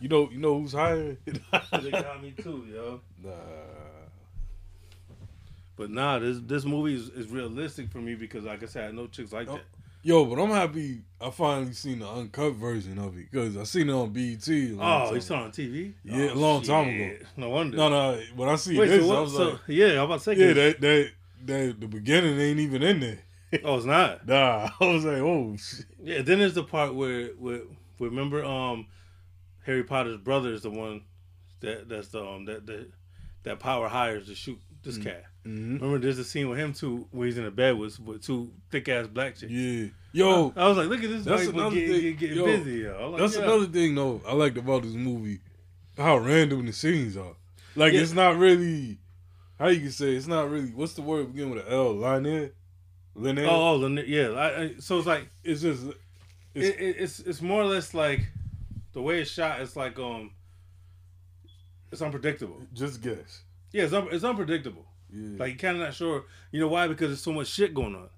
[0.09, 1.17] know, you know who's hiring?
[1.81, 3.31] They got me too, yo." nah.
[5.77, 8.91] But nah, this this movie is, is realistic for me because, like I said, I
[8.91, 9.63] know chicks like Oh, that.
[10.03, 13.87] Yo, but I'm happy I finally seen the uncut version of it because I seen
[13.89, 14.47] it on BET.
[14.47, 15.93] Oh, time you saw it on TV?
[16.03, 17.25] Yeah, Oh, a long oh, time shit.
[17.37, 17.77] No wonder.
[17.77, 18.19] No, no.
[18.35, 20.33] When I see Wait, this, so I was So like, yeah, I'm about to say.
[20.35, 21.11] yeah, that that
[21.47, 23.19] that the beginning ain't even in there.
[23.63, 24.25] oh, it's not.
[24.27, 25.85] Nah, I was like, oh shit.
[26.01, 27.61] Yeah, then there's the part where, where,
[27.99, 28.87] remember, um,
[29.65, 31.03] Harry Potter's brother is the one
[31.59, 32.89] that that's the um that that
[33.43, 35.03] that power hires to shoot this Mm.
[35.03, 35.23] cat.
[35.45, 35.75] Mhm.
[35.81, 38.51] Remember, there's a scene with him too, where he's in the bed with with two
[38.71, 39.51] thick ass black chicks.
[39.51, 42.35] Yeah, yo, I was like, look at this That's another getting, thing.
[42.37, 42.71] Yo, busy.
[42.79, 43.09] Yo.
[43.11, 43.43] Like, that's yeah.
[43.43, 45.39] another thing though I liked about this movie,
[45.97, 47.35] how random the scenes are.
[47.75, 48.01] Like Yeah.
[48.01, 48.97] it's not really,
[49.61, 50.69] how you can say it's not really.
[50.71, 51.93] What's the word begin with an L?
[51.93, 52.51] Linear,
[53.13, 53.45] linear.
[53.47, 54.29] Oh, oh, the- yeah.
[54.29, 55.95] I, I, so it's like it's just it,
[56.55, 58.21] It's- it, it's it's more or less like
[58.93, 59.61] the way it's shot.
[59.61, 60.31] It's like um,
[61.91, 62.59] it's unpredictable.
[62.73, 63.43] just guess.
[63.71, 64.85] Yeah, it's, un, it's unpredictable.
[65.13, 66.25] Yeah, Like you're kind of not sure.
[66.51, 66.87] You know why?
[66.87, 68.09] Because there's so much shit going on.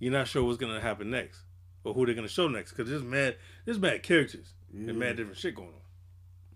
[0.00, 1.42] You're not sure what's gonna happen next
[1.84, 2.72] or who they're gonna show next.
[2.72, 4.90] Because there's mad, there's mad characters yeah.
[4.90, 5.74] and mad different shit going on.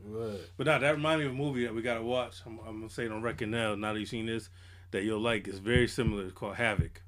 [0.06, 0.40] Right.
[0.56, 2.42] But now that reminds me of a movie that we gotta watch.
[2.46, 3.74] I'm, I'm gonna say it on record now.
[3.74, 4.50] Now that you've seen this,
[4.90, 5.48] that you'll like.
[5.48, 6.24] It's very similar.
[6.24, 7.02] It's called Havoc.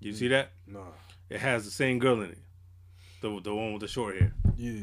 [0.00, 0.52] You see that?
[0.66, 0.84] Nah.
[1.28, 2.38] It has the same girl in it.
[3.20, 4.32] The the one with the short hair.
[4.56, 4.80] Yeah.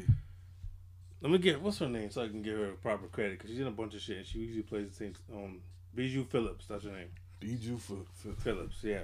[1.22, 3.60] Let me get what's her name so I can give her proper credit because she's
[3.60, 4.28] in a bunch of shit.
[4.28, 5.14] She usually plays the same.
[5.34, 5.62] Um,
[5.96, 6.68] Bijou Phillips.
[6.68, 7.10] That's her name.
[7.40, 7.96] Bijou for
[8.38, 8.78] Phillips.
[8.84, 9.02] Yeah.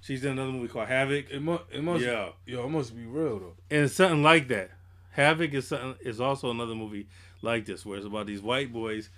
[0.00, 1.28] She's in another movie called Havoc.
[1.30, 2.28] it must it must Yeah.
[2.46, 3.56] yo it must be real though.
[3.68, 4.70] and it's something like that.
[5.18, 7.08] Havoc is is also another movie
[7.42, 9.10] like this where it's about these white boys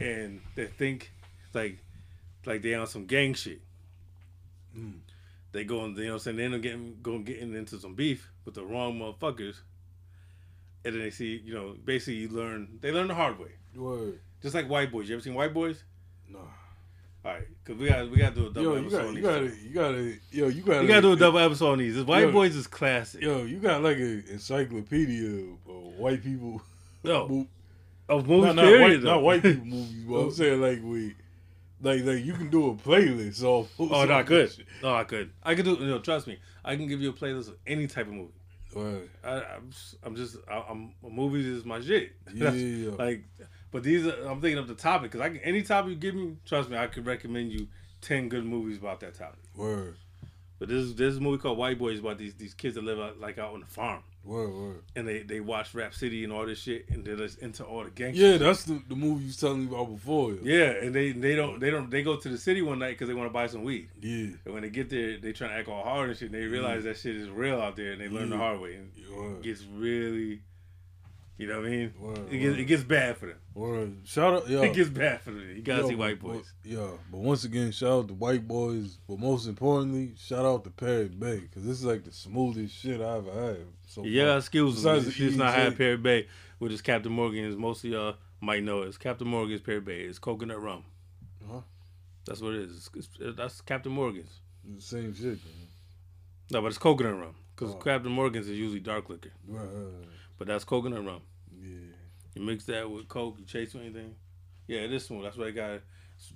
[0.00, 1.12] and they think
[1.52, 1.76] like
[2.46, 3.60] like they on some gang shit.
[4.74, 5.00] Mm.
[5.52, 7.78] They go and you know what I'm saying they end up getting going getting into
[7.78, 9.56] some beef with the wrong motherfuckers.
[10.86, 13.50] And then they see, you know, basically you learn they learn the hard way.
[13.74, 14.18] Word.
[14.40, 15.06] Just like white boys.
[15.06, 15.84] You ever seen white boys?
[16.30, 16.38] Nah.
[17.26, 18.98] All right, cause we got we got to do a double Yo, you episode.
[18.98, 21.12] got on you got to you got to yo you gotta, we got to do
[21.12, 21.96] a double episode on these.
[21.96, 22.30] This white Yo.
[22.32, 23.20] boys is classic.
[23.20, 25.26] Yo, you got like an encyclopedia
[25.68, 26.62] of white people.
[27.02, 27.48] No,
[28.08, 31.16] of movies, not, not period, white, not white people movies, but I'm saying like we,
[31.82, 33.34] like like you can do a playlist.
[33.36, 34.52] So Oh, no, I could.
[34.80, 35.32] No, I could.
[35.42, 35.74] I could do.
[35.74, 36.38] You know, trust me.
[36.64, 38.32] I can give you a playlist of any type of movie.
[38.72, 39.08] Right.
[39.24, 40.36] I, I'm, just- I'm just.
[40.48, 42.12] I, I'm movies is my shit.
[42.32, 42.90] Yeah, That's- yeah.
[42.90, 43.24] Like,
[43.76, 44.06] but these.
[44.06, 46.36] Are, I'm thinking of the topic because I can any topic you give me.
[46.46, 47.68] Trust me, I could recommend you
[48.00, 49.40] ten good movies about that topic.
[49.54, 49.96] Word.
[50.58, 52.98] But this this is a movie called White Boys about these these kids that live
[52.98, 54.82] out, like out on the farm, Word, word.
[54.96, 57.84] and they they watch Rap City and all this shit, and they're just into all
[57.84, 58.22] the gangster.
[58.22, 60.30] Yeah, that's the, the movie you was telling me about before.
[60.32, 60.38] yo.
[60.42, 63.08] Yeah, and they they don't they don't they go to the city one night because
[63.08, 63.90] they want to buy some weed.
[64.00, 64.28] Yeah.
[64.46, 66.30] And when they get there, they trying to act all hard and shit.
[66.32, 68.76] And they realize that shit is real out there, and they learn the hard way.
[68.76, 69.32] And Word.
[69.36, 70.40] it gets really,
[71.38, 71.94] you know what I mean?
[71.98, 72.60] Word, it gets word.
[72.60, 73.36] it gets bad for them.
[73.54, 73.96] Word.
[74.04, 74.62] Shout out, yo.
[74.62, 75.50] It gets bad for them.
[75.54, 76.52] You gotta Yo, see White Boys.
[76.62, 78.98] but- Yeah, but once again, shout out to White Boys.
[79.08, 83.00] But most importantly, shout out to Parrot Bay because this is like the smoothest shit
[83.00, 83.66] I've ever had.
[83.86, 84.38] So Yeah, far.
[84.38, 84.98] excuse me.
[85.00, 86.26] The just not had Parrot Bay,
[86.58, 87.44] which is Captain Morgan.
[87.44, 90.02] Is most of y'all might know it's Captain Morgan's Parrot Bay.
[90.02, 90.84] It's coconut rum.
[91.44, 91.60] Uh-huh.
[92.26, 92.88] That's what it is.
[92.94, 94.40] It's, it's- that's Captain Morgan's.
[94.64, 95.24] the same shit.
[95.24, 95.38] Man.
[96.50, 97.78] No, but it's coconut rum because Oh.
[97.78, 100.08] Captain Morgan's is usually dark liquor, Right, right, right.
[100.38, 101.20] But that's coconut rum.
[101.62, 101.76] Yeah.
[102.34, 104.14] You mix that with Coke, you chase with anything.
[104.66, 105.24] Yeah, it is smooth.
[105.24, 105.80] That's why you got.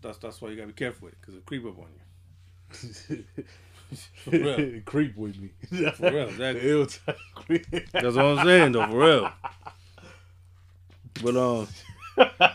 [0.02, 3.24] That's that's why you gotta be careful with it because it creep up on you.
[4.24, 4.80] For real.
[4.84, 5.50] creep with me.
[5.96, 6.60] For real, exactly.
[6.60, 7.66] The ill type creep.
[7.92, 9.32] That's what I'm saying though, for real.
[11.22, 11.66] But um,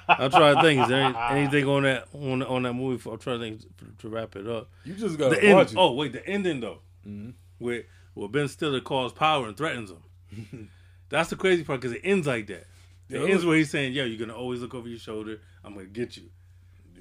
[0.07, 0.81] I'm trying to think.
[0.83, 2.97] Is there any, anything on that on on that movie?
[2.99, 4.69] For, I'm trying to think to wrap it up.
[4.85, 5.59] You just gotta The end.
[5.59, 5.73] it.
[5.75, 7.33] Oh wait, the ending though, Mhm.
[7.57, 7.83] where
[8.13, 10.69] where Ben Stiller calls power and threatens him.
[11.09, 12.65] That's the crazy part because it ends like that.
[13.09, 15.39] It Yeah, ends where he's saying, "Yo, you're gonna always look over your shoulder.
[15.63, 16.29] I'm gonna get you."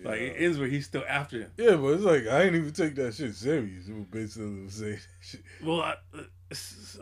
[0.05, 1.50] Like it ends where he's still after him.
[1.57, 3.88] Yeah, but it's like I ain't even take that shit serious.
[3.88, 5.40] It was basically saying shit.
[5.62, 5.94] Well, I,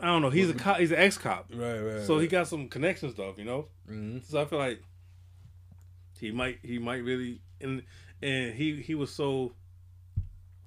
[0.01, 0.29] I don't know.
[0.29, 0.77] He's a cop.
[0.77, 2.01] He's an ex cop, Right, right.
[2.03, 3.67] so he got some connection stuff, you know.
[3.87, 4.81] hmm So I feel like
[6.19, 7.83] he might he might really and
[8.21, 9.53] and he he was so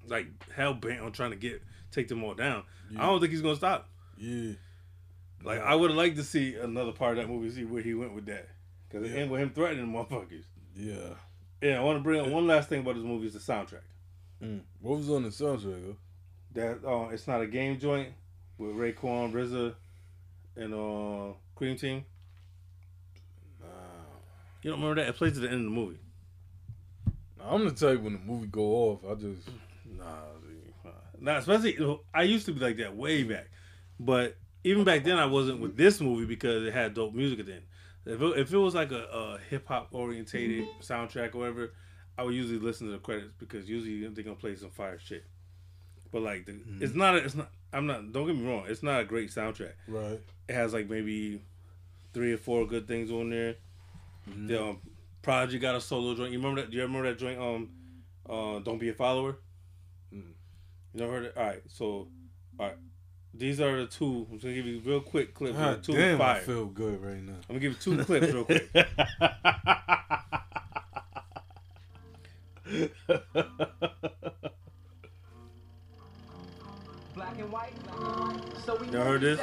[0.07, 2.63] like hell bent on trying to get take them all down.
[2.95, 3.89] I don't think he's gonna stop.
[4.17, 4.53] Yeah.
[5.43, 7.93] Like I would have liked to see another part of that movie, see where he
[7.93, 8.47] went with that,
[8.87, 9.15] because it Yeah.
[9.21, 10.43] ended with him threatening the motherfuckers.
[10.75, 11.13] Yeah.
[11.61, 13.81] Yeah, I want to bring up one last thing about this movie is the soundtrack.
[14.43, 14.61] Mm.
[14.81, 15.63] What was on the soundtrack?
[15.63, 15.97] Though?
[16.53, 18.09] That uh, it's not a game joint
[18.57, 19.73] with Raekwon, RZA,
[20.55, 22.05] and uh, Cream Team.
[23.59, 23.67] Nah.
[24.61, 25.09] You don't remember that?
[25.09, 25.97] It plays at the end of the movie.
[27.39, 29.47] Nah, I'm the type when the movie go off, I just
[29.97, 30.05] Nah,
[30.41, 30.91] dude.
[31.19, 31.77] Nah, especially
[32.13, 33.49] I used to be like that way back,
[33.99, 34.35] but
[34.67, 37.53] even back then I wasn't with this movie because it had dope music at the
[37.55, 37.63] end.
[38.05, 41.73] If it, if it was like a, a hip hop orientated soundtrack or whatever,
[42.17, 45.25] I would usually listen to the credits because usually they're gonna play some fire shit.
[46.11, 47.15] But like, the, it's not.
[47.15, 47.49] A, it's not.
[47.73, 48.13] I'm not.
[48.13, 48.65] Don't get me wrong.
[48.67, 49.73] It's not a great soundtrack.
[49.87, 50.21] right.
[50.47, 51.41] It has like maybe
[52.13, 53.55] three or four good things on there.
[54.29, 54.47] Mhm.
[54.47, 54.79] The um,
[55.21, 56.31] Prodigy got a solo joint.
[56.31, 56.71] You remember that?
[56.71, 57.39] Do you remember that joint?
[57.39, 57.69] Um,
[58.29, 59.39] uh, don't be a follower.
[60.13, 60.31] Mm.
[60.93, 61.33] You never heard it?
[61.35, 61.61] All right.
[61.67, 61.85] So,
[62.57, 62.77] all right.
[63.37, 64.25] These are the two.
[64.29, 65.55] I'm just gonna give you real quick clips.
[65.55, 67.33] of God the two damn, I feel good right now.
[67.49, 68.71] I'm gonna give you two clips real quick.
[77.13, 77.73] Black and white.
[78.65, 79.39] So we Y'all heard this?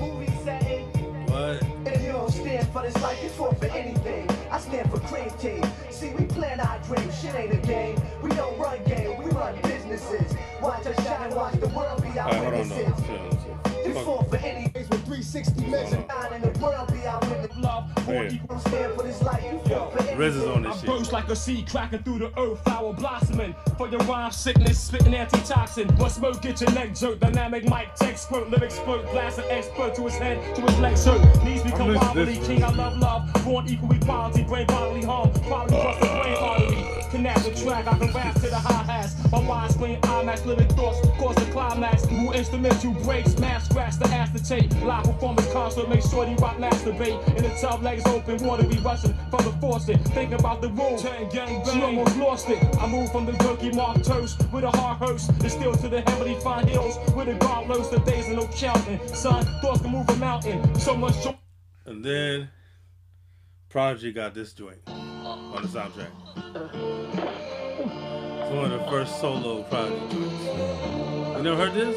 [0.00, 0.86] Movie setting.
[1.26, 1.62] What?
[1.62, 4.29] And you don't stand for this life, you fought for anything.
[4.50, 5.62] I stand for cream team.
[5.90, 7.20] See, we plan our dreams.
[7.20, 8.00] Shit ain't a game.
[8.20, 10.34] We don't run game, we run businesses.
[10.60, 12.68] Watch us shine, watch the world be our right, hold on.
[12.68, 12.74] No.
[12.76, 13.69] witnesses.
[13.92, 14.04] Chill, chill.
[14.04, 14.04] You Fuck.
[14.04, 15.96] fought for anything with 360 measure.
[16.34, 17.56] In the world be our witness.
[17.58, 18.30] Love, Hey.
[18.30, 20.18] you don't stand for this life, you fought for anything.
[20.18, 20.90] Riz is on I this shit.
[20.90, 23.54] burst like a seed cracking through the earth, flower blossoming.
[23.76, 25.88] For your rhyme sickness, spitting antitoxin.
[25.96, 27.20] What smoke get your neck jerk?
[27.20, 31.04] Dynamic mic, text squirt, lyrics squirt, blast an expert to his head, to his legs
[31.04, 31.44] hurt.
[31.44, 33.32] Knees become wobbly, king I love love.
[33.44, 35.30] Born equal equality, brain bodily harm.
[35.32, 36.59] Quality bust the brain artery.
[37.10, 39.16] The track, I can rap to the high hats.
[39.32, 42.08] My widescreen IMAX, living thoughts, cause the climax.
[42.08, 44.72] New instrumental breaks, mass scratch the acetate.
[44.82, 47.26] Live performance concert, make sure you rock masturbate.
[47.36, 50.00] In the tub, legs open, water be rushing from the faucet.
[50.14, 52.62] Think about the gang She almost lost it.
[52.78, 55.28] I moved from the jerky mark toast with a hard hearse.
[55.28, 57.90] And still to the heavily fine hills with a guard lows.
[57.90, 59.00] The days are no counting.
[59.08, 60.78] Son, thoughts can move a mountain.
[60.78, 61.16] So much.
[61.86, 62.50] And then
[63.68, 64.78] Prodigy got this joint
[65.54, 66.10] on the soundtrack.
[68.42, 71.36] It's one of the first solo Prodigy joints.
[71.36, 71.96] You never heard this?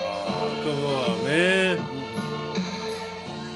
[0.00, 1.76] Oh, come on, man.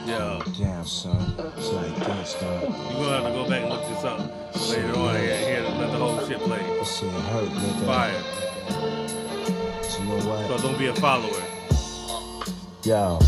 [0.07, 1.34] Yo, Damn, son.
[1.57, 2.62] It's like this, dog.
[2.62, 4.18] you're gonna have to go back and look this up
[4.70, 5.14] later on.
[5.14, 6.59] Yeah, here, let the whole shit play.
[6.59, 7.87] This shit hurt, nigga.
[7.87, 8.22] Fire.
[9.80, 10.47] But you know what?
[10.61, 11.43] So don't be a follower.
[12.84, 13.18] Yo.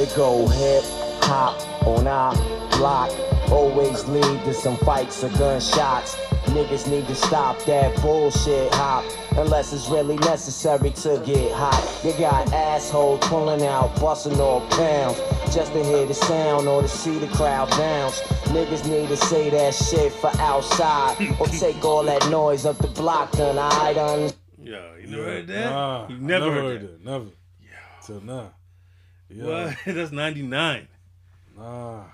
[0.00, 0.84] It go hip
[1.24, 2.34] hop on our
[2.76, 3.10] block.
[3.52, 6.16] Always lead to some fights or gunshots.
[6.46, 9.04] Niggas need to stop that bullshit hop.
[9.32, 12.00] Unless it's really necessary to get hot.
[12.02, 15.18] You got assholes pulling out, busting all pounds.
[15.54, 18.22] Just to hear the sound or to see the crowd bounce.
[18.52, 21.16] Niggas need to say that shit for outside.
[21.38, 24.32] or take all that noise up the block, done I done.
[24.62, 25.70] Yo, you never heard that?
[25.70, 27.04] Nah, you I never, heard, that.
[27.04, 27.24] Never.
[27.60, 28.06] Yeah.
[28.06, 28.54] Till now.
[29.28, 29.44] Yeah.
[29.44, 29.76] What?
[29.94, 30.88] That's 99.
[31.58, 32.04] Nah.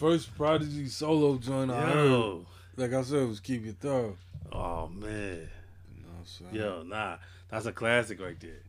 [0.00, 2.46] First Prodigy solo joint I heard,
[2.78, 4.16] like I said, was Keep Your Thorough.
[4.50, 5.10] Oh, man.
[5.94, 6.54] You know what I'm saying?
[6.54, 7.16] Yo, nah.
[7.50, 8.62] That's a classic right there.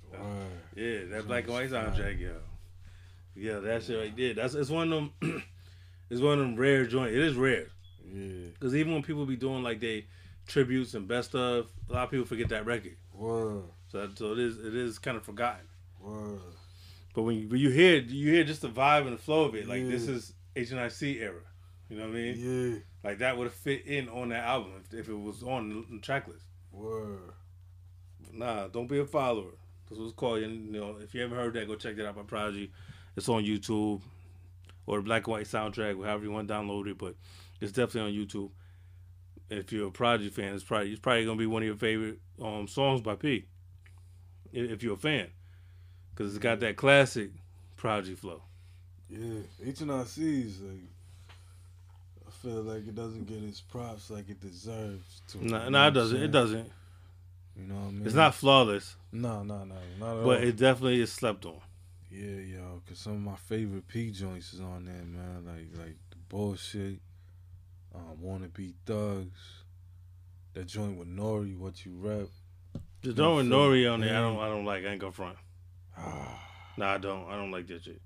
[0.76, 2.34] Yeah, that black and white soundtrack, yo.
[3.34, 4.34] Yeah, that shit right there.
[4.34, 5.44] That's it's one of them.
[6.10, 7.14] it's one of them rare joints.
[7.14, 7.68] It is rare
[8.14, 8.48] Yeah.
[8.52, 10.08] because even when people be doing like they
[10.48, 12.98] tributes and best of, a lot of people forget that record.
[13.14, 13.64] Word.
[13.90, 15.66] So, so it is it is kind of forgotten.
[16.02, 16.42] Word.
[17.16, 19.56] But when you, when you hear you hear just the vibe and the flow of
[19.56, 19.66] it.
[19.66, 21.42] Like this is HNIC era.
[21.90, 22.36] You know what I mean?
[22.38, 22.80] Yeah.
[23.04, 26.00] Like that would have fit in on that album if, if it was on the,
[26.00, 26.46] track list.
[26.72, 27.34] Word.
[28.34, 29.52] Nah, don't be a follower.
[29.90, 30.44] That's what it's called.
[30.44, 32.72] And, you know, if you haven't heard that, go check that out by Prodigy.
[33.18, 34.02] It's on YouTube
[34.86, 36.98] or black and white soundtrack, however you want to download it.
[36.98, 37.16] But
[37.60, 38.52] it's definitely on YouTube.
[39.50, 42.20] If you're a Prodigy fan, it's probably it's probably gonna be one of your favorite
[42.42, 43.48] um, songs by P.
[44.54, 45.28] If you're a fan,
[46.12, 47.32] because it's got that classic
[47.76, 48.44] Prodigy flow.
[49.12, 49.42] Yeah.
[49.72, 50.88] HNIC is like,
[52.28, 55.46] I feel like it doesn't get its props like it deserves to.
[55.46, 56.22] No, no, know it doesn't.
[56.24, 56.72] It doesn't.
[57.58, 58.06] You know what I mean?
[58.06, 59.76] It's not flawless, No, no, no.
[60.00, 60.44] Not at but all.
[60.48, 61.60] it definitely is slept on.
[62.10, 65.44] Yeah, yo, cause some of my favorite P joints is on there, man.
[65.46, 67.00] Like like the bullshit.
[67.94, 69.40] Um, wanna be thugs.
[70.54, 72.28] That joint with Nori, what you rap.
[73.02, 74.84] The joint with Nori on there, I don't, I don't like.
[74.86, 75.38] I ain't gonna front.
[75.98, 77.30] Ah, Nah, I don't.
[77.30, 78.02] I don't like that shit.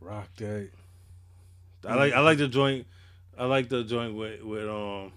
[0.00, 0.70] Rock that.
[1.86, 2.86] I like I like the joint.
[3.36, 5.12] I like the joint with with um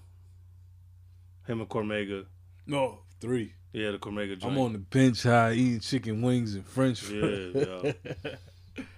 [1.48, 2.26] him and Cormega.
[2.68, 3.54] No, three.
[3.74, 4.54] Yeah, the Cormega joint.
[4.54, 7.52] I'm on the bench high eating chicken wings and French fries.
[7.54, 7.94] Yeah, yo.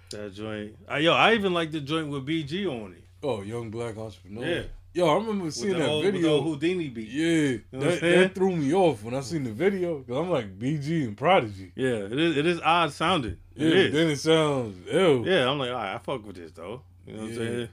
[0.09, 0.75] that joint.
[0.87, 3.03] I, yo, I even like the joint with BG on it.
[3.23, 4.45] oh, young black entrepreneur.
[4.45, 4.63] Yeah.
[4.95, 6.41] Yo, I remember seeing the that old, the video.
[6.41, 7.09] Houdini beat.
[7.09, 10.01] yeah, know that, that threw me off when I seen the video.
[10.03, 11.71] Cause I'm like BG and Prodigy.
[11.75, 12.37] Yeah, it is.
[12.37, 13.37] It is odd sounding.
[13.55, 13.93] Yeah, It is.
[13.93, 15.23] then it sounds ew.
[15.25, 16.83] Yeah, I'm like, all right, I fuck with this though.
[17.07, 17.37] You know what I'm Yeah.
[17.37, 17.69] saying?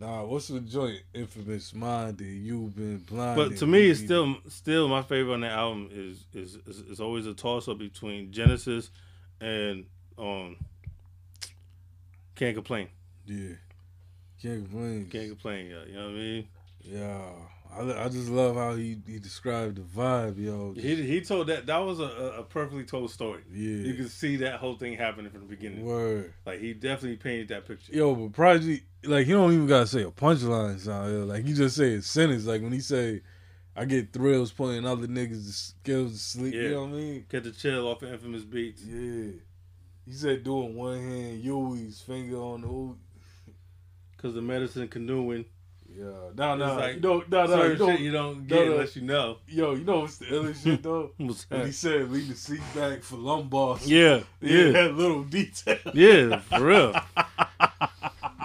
[0.00, 1.00] Nah, what's the joint?
[1.14, 3.36] Infamous Mind that you've been blind.
[3.36, 7.00] But to me, it's still still my favorite on that album is is is, is
[7.00, 8.90] always a toss up between Genesis
[9.40, 9.86] and
[10.18, 10.56] um.
[12.34, 12.88] Can't complain.
[13.26, 13.54] yeah.
[14.42, 15.08] Can't complain.
[15.10, 15.66] Can't complain.
[15.70, 16.48] Yeah, you know what I mean.
[16.80, 17.30] Yeah,
[17.76, 20.72] I, I just love how he, he described the vibe, yo.
[20.76, 23.42] He he told that that was a, a a perfectly told story.
[23.52, 25.84] yeah, You can see that whole thing happening from the beginning.
[25.84, 26.32] word.
[26.46, 27.92] Like he definitely painted that picture.
[27.92, 31.12] Yo, but Prodigy, like he don't even gotta say a punchline sound.
[31.12, 31.24] Yo.
[31.24, 32.46] Like he just say a sentence.
[32.46, 33.22] Like when he say,
[33.76, 36.60] "I get thrills putting other niggas to skills to sleep." Yeah.
[36.62, 37.26] You know what I mean?
[37.28, 38.82] Get the chill off of infamous beats.
[38.84, 39.32] Yeah.
[40.06, 42.96] He said doing one hand, Yui's finger on the.
[44.18, 44.22] Ooh.
[44.22, 45.44] Cause the medicine canoeing.
[45.90, 46.04] Yeah,
[46.36, 48.72] no, no, like you don't, no, no, you don't, shit you don't get no.
[48.72, 49.38] unless you know.
[49.48, 51.10] yo, you know what's the other shit though?
[51.16, 53.78] What's When he said leave the seat back for lumbar.
[53.84, 55.78] Yeah, yeah, yeah, that little detail.
[55.94, 56.94] yeah, for real.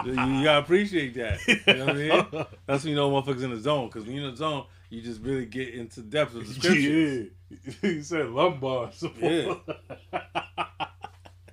[0.05, 1.45] you, you gotta appreciate that.
[1.47, 2.45] You know what I mean?
[2.65, 3.89] That's when you know motherfuckers in the zone.
[3.89, 7.31] Cause when you're in the zone, you just really get into depth of description.
[7.49, 8.91] Yeah, he said lumbar.
[9.19, 9.55] Yeah.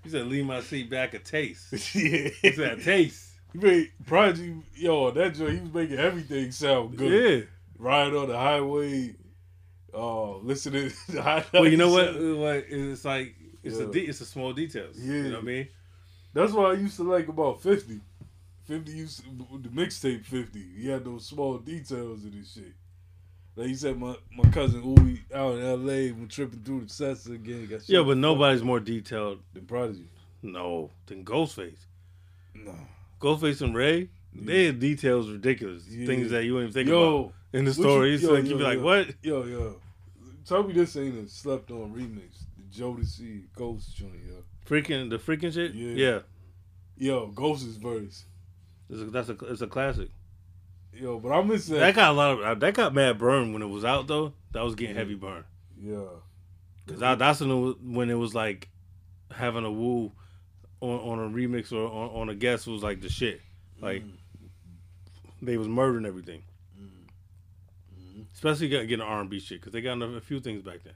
[0.03, 2.31] He said, "Leave my seat back a taste." yeah.
[2.43, 7.41] He said, taste." He made Prodigy, yo, that joint, he was making everything sound good.
[7.41, 7.47] Yeah.
[7.79, 9.15] Riding on the highway,
[9.95, 11.45] uh, listening to the.
[11.53, 12.15] Well, you know what?
[12.15, 13.35] What it's like?
[13.63, 13.85] It's Yeah.
[13.87, 14.97] a de- it's a small details.
[14.99, 15.15] Yeah.
[15.15, 15.69] You know what I mean?
[16.33, 18.01] That's what I used to like about 50.
[18.65, 20.63] 50 used to, the mixtape 50.
[20.79, 22.73] He had those small details in this shit.
[23.57, 27.27] Like you said, my, my cousin Uwe out in LA when tripping through the sets
[27.27, 27.67] again.
[27.67, 29.41] Got Yeah, but nobody's more detailed.
[29.53, 30.07] than Prodigy.
[30.43, 31.81] No, than Ghostface.
[32.55, 32.75] No.
[33.21, 35.87] Ghostface and Ray, their details ridiculous.
[35.89, 36.07] Yeah.
[36.07, 38.15] Things that you wouldn't even think Yo, about in the you- story.
[38.15, 38.81] It's yo, like yo, you'd be like.
[38.81, 39.77] "What?" Yo, yo.
[40.47, 42.45] Tell me this ain't a slept on remix.
[42.57, 44.43] The Jodeci Ghost joint, yo.
[44.67, 45.75] Freaking the freaking shit.
[45.75, 45.95] Yeah.
[45.95, 46.19] Yeah,
[46.97, 48.25] Yo, Ghost's verse.
[48.89, 50.09] It's a, that's a it's a classic.
[50.93, 51.79] Yo, but I miss that.
[51.79, 54.33] That got a lot of uh, that got mad burn when it was out though.
[54.53, 55.45] That was getting heavy burn
[55.81, 56.01] yeah.
[56.85, 58.69] because that's when it was, when it was like
[59.31, 60.11] having a Wu
[60.81, 63.41] on, on a remix or on, on a guest was like the shit.
[63.81, 64.03] Like
[65.43, 66.43] they was murdering everything,
[68.35, 70.95] especially get- getting R and B shit because they got a few things back then.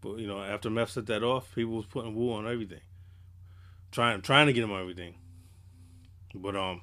[0.00, 2.80] But you know, after Meth set that off, people was putting Wu on everything,
[3.90, 5.14] trying trying to get him on everything.
[6.34, 6.82] But um,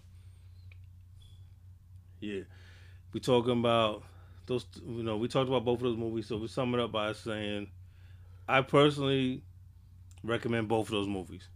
[2.19, 2.41] yeah,
[3.13, 4.03] we talking about
[4.47, 6.91] those you know we talked about both of those movies, so we sum it up
[6.91, 7.69] by saying,
[8.49, 9.43] I personally
[10.23, 11.47] recommend both of those movies.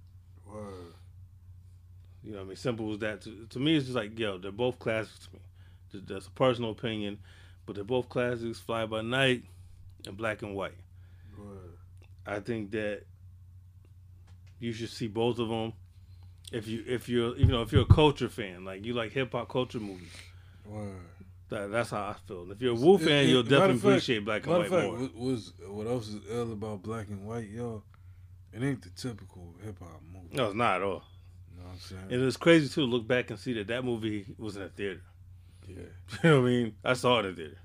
[2.25, 3.21] You know, what I mean, simple as that.
[3.21, 5.39] To, to me, it's just like, yo, they're both classics to me.
[5.91, 7.19] Just, that's a personal opinion,
[7.67, 8.59] but they're both classics.
[8.59, 9.43] Fly by Night
[10.07, 10.73] and Black and White.
[11.37, 11.77] Word.
[12.25, 13.03] I think that
[14.59, 15.73] you should see both of them.
[16.51, 19.31] If you if you're you know if you're a culture fan, like you like hip
[19.33, 20.11] hop culture movies,
[20.65, 20.93] Word.
[21.49, 22.43] that, that's how I feel.
[22.43, 24.69] And if you're a Wu fan, It- it- you'll definitely fact- appreciate Black and White
[24.69, 24.97] fact, more.
[24.99, 27.83] what was what else is ill about black and white, yo?
[28.53, 30.35] It ain't the typical hip hop movie.
[30.35, 31.03] No, it's not at all.
[31.89, 32.19] You know what I'm saying?
[32.21, 34.69] And it's crazy too to look back and see that that movie was in a
[34.69, 35.01] theater.
[35.67, 35.75] yeah.
[36.23, 36.75] You know what I mean?
[36.83, 37.57] I saw it in theater.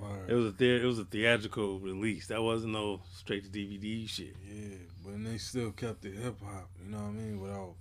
[0.00, 0.28] Word.
[0.30, 0.84] It was a theater.
[0.84, 2.26] It was a theatrical release.
[2.26, 4.36] That wasn't no straight to DVD shit.
[4.46, 6.68] Yeah, but they still kept it hip hop.
[6.84, 7.40] You know what I mean?
[7.40, 7.74] Without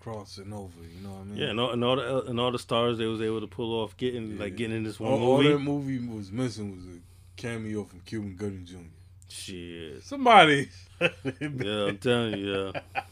[0.00, 0.72] crossing over.
[0.82, 1.36] You know what I mean?
[1.36, 3.80] Yeah, and all, and all the and all the stars they was able to pull
[3.80, 6.98] off getting like getting in this one all, all that movie was missing was a
[7.40, 8.76] cameo from Cuban Gooding Jr.
[9.28, 10.02] Shit.
[10.02, 10.68] Somebody.
[11.00, 13.02] Yeah, I'm telling you, yeah.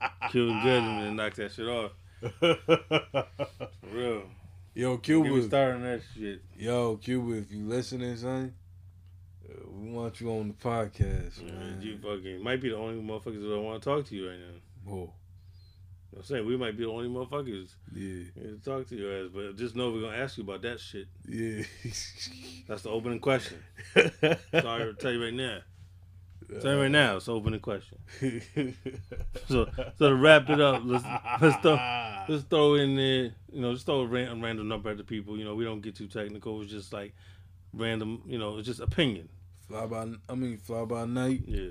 [0.34, 1.92] Cuban Goodman knocked that shit off.
[2.40, 3.26] For
[3.92, 4.22] real.
[4.74, 5.42] Yo, Cuba.
[5.44, 6.42] started on that shit.
[6.58, 8.52] Yo, Cuba, if you listening, son,
[9.48, 11.78] uh, we want you on the podcast, Man, man.
[11.82, 14.38] you fucking might be the only motherfuckers that don't want to talk to you right
[14.40, 14.90] now.
[14.92, 15.10] Oh, You know
[16.10, 19.30] what I'm saying we might be the only motherfuckers yeah, to talk to your ass,
[19.32, 21.06] but just know we're gonna ask you about that shit.
[21.28, 21.62] yeah.
[22.66, 23.58] That's the opening question.
[23.94, 25.58] Sorry to tell you right now.
[26.48, 27.98] You right now, it's open the opening question.
[29.48, 29.68] So,
[29.98, 31.04] so to wrap it up, let's
[31.40, 31.74] let's throw
[32.28, 35.36] let's throw in there, you know, just throw a ran- random number at the people.
[35.38, 36.62] You know, we don't get too technical.
[36.62, 37.14] It's just like
[37.72, 39.28] random, you know, it's just opinion.
[39.68, 41.42] Fly by, I mean, Fly by Night.
[41.46, 41.70] Yeah,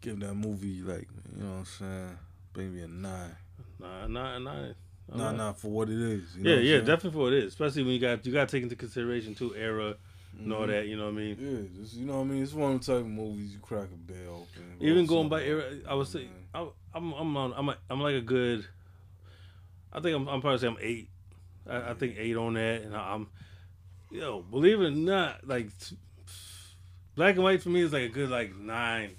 [0.00, 2.18] Give that movie like, you know what I'm saying?
[2.56, 3.36] Maybe a nine.
[3.78, 4.68] nah, nah.
[5.14, 6.36] Nah, nah, for what it is.
[6.36, 7.52] You Yeah, yeah, definitely for what it is.
[7.52, 9.96] Especially when you got you got to take into consideration too era
[10.38, 10.66] and all Mhm.
[10.68, 10.86] that.
[10.86, 11.36] You know what I mean?
[11.40, 12.42] Yeah, just, you know what I mean.
[12.42, 14.76] It's one of the type of movies you crack a bell open.
[14.80, 16.28] Even going by era, I would say.
[16.54, 18.64] I, I'm I'm on, I'm a, I'm like a good.
[19.92, 21.08] I think I'm I'm probably say I'm eight.
[21.68, 23.26] I, I think eight on that, and I'm,
[24.10, 25.68] yo, believe it or not, like
[27.14, 29.10] black and white for me is like a good like nine,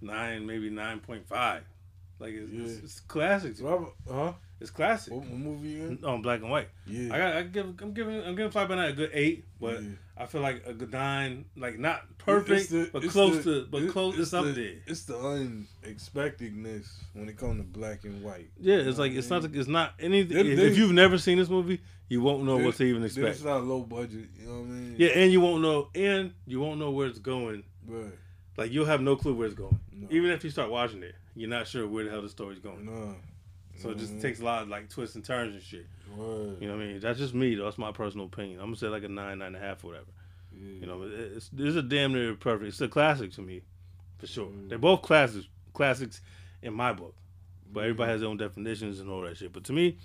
[0.00, 1.62] nine maybe nine point five.
[2.18, 2.64] Like it's, it's, yeah.
[2.66, 3.54] it's, it's classic.
[3.60, 4.32] Robert, huh?
[4.60, 5.12] It's classic.
[5.14, 5.98] What, movie?
[6.04, 7.14] On black and white, Yeah.
[7.14, 9.82] I got I give I'm giving I'm giving Fly by Night a good eight, but
[9.82, 9.88] Yeah.
[10.20, 10.92] I feel like a good
[11.56, 14.18] like not perfect, the- but close the- to, but it- close.
[14.18, 14.74] It's, up the, there.
[14.86, 18.50] It's the unexpectedness when it comes to black and white.
[18.60, 20.36] Yeah, it's like it's I not it's not anything.
[20.36, 23.28] If, if you've never seen this movie, you won't know what to even expect.
[23.28, 24.28] It's not low budget.
[24.38, 24.94] You know what I mean?
[24.98, 27.64] Yeah, and you won't know, and you won't know where it's going.
[27.86, 28.12] Right.
[28.56, 30.06] Like you'll have no clue where it's going, No.
[30.10, 31.14] even if you start watching it.
[31.34, 32.84] You're not sure where the hell the story's going.
[32.84, 33.14] No.
[33.80, 34.20] So it just Mhm.
[34.20, 35.86] takes a lot of like twists and turns and shit.
[36.14, 36.60] Word.
[36.60, 37.00] You know what I mean?
[37.00, 37.64] That's just me though.
[37.64, 38.58] That's my personal opinion.
[38.60, 40.10] I'm gonna say like a nine, nine and a half, or whatever.
[40.52, 40.80] Yeah.
[40.80, 42.68] You know, it's it's a damn near perfect.
[42.68, 43.62] It's a classic to me,
[44.18, 44.48] for sure.
[44.48, 44.68] Mm.
[44.68, 46.20] They're both classics, classics
[46.62, 47.14] in my book.
[47.72, 49.52] But everybody has their own definitions and all that shit.
[49.52, 49.96] But to me,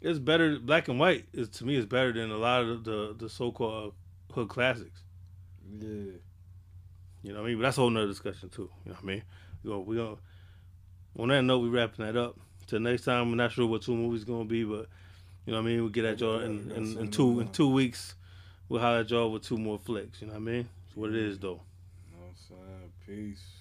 [0.00, 0.58] it's better.
[0.58, 3.52] Black and white is to me is better than a lot of the the so
[3.52, 3.94] called
[4.32, 5.02] hood classics.
[5.80, 6.12] Yeah.
[7.24, 7.58] You know what I mean?
[7.58, 8.70] But that's a whole nother discussion too.
[8.86, 9.22] You know what I mean?
[9.64, 10.16] We gonna, we gonna
[11.18, 12.38] on that note, we wrapping that up.
[12.68, 14.86] Till next time, I'm not sure what two movies gonna be, but
[15.46, 15.80] you know what I mean.
[15.80, 18.14] We'll get at y'all in, in, in two in two weeks.
[18.68, 20.20] We'll holler at y'all with two more flicks.
[20.20, 20.68] You know what I mean?
[20.86, 21.60] It's what it is though.
[22.12, 23.28] You know what I'm saying?
[23.32, 23.57] Peace.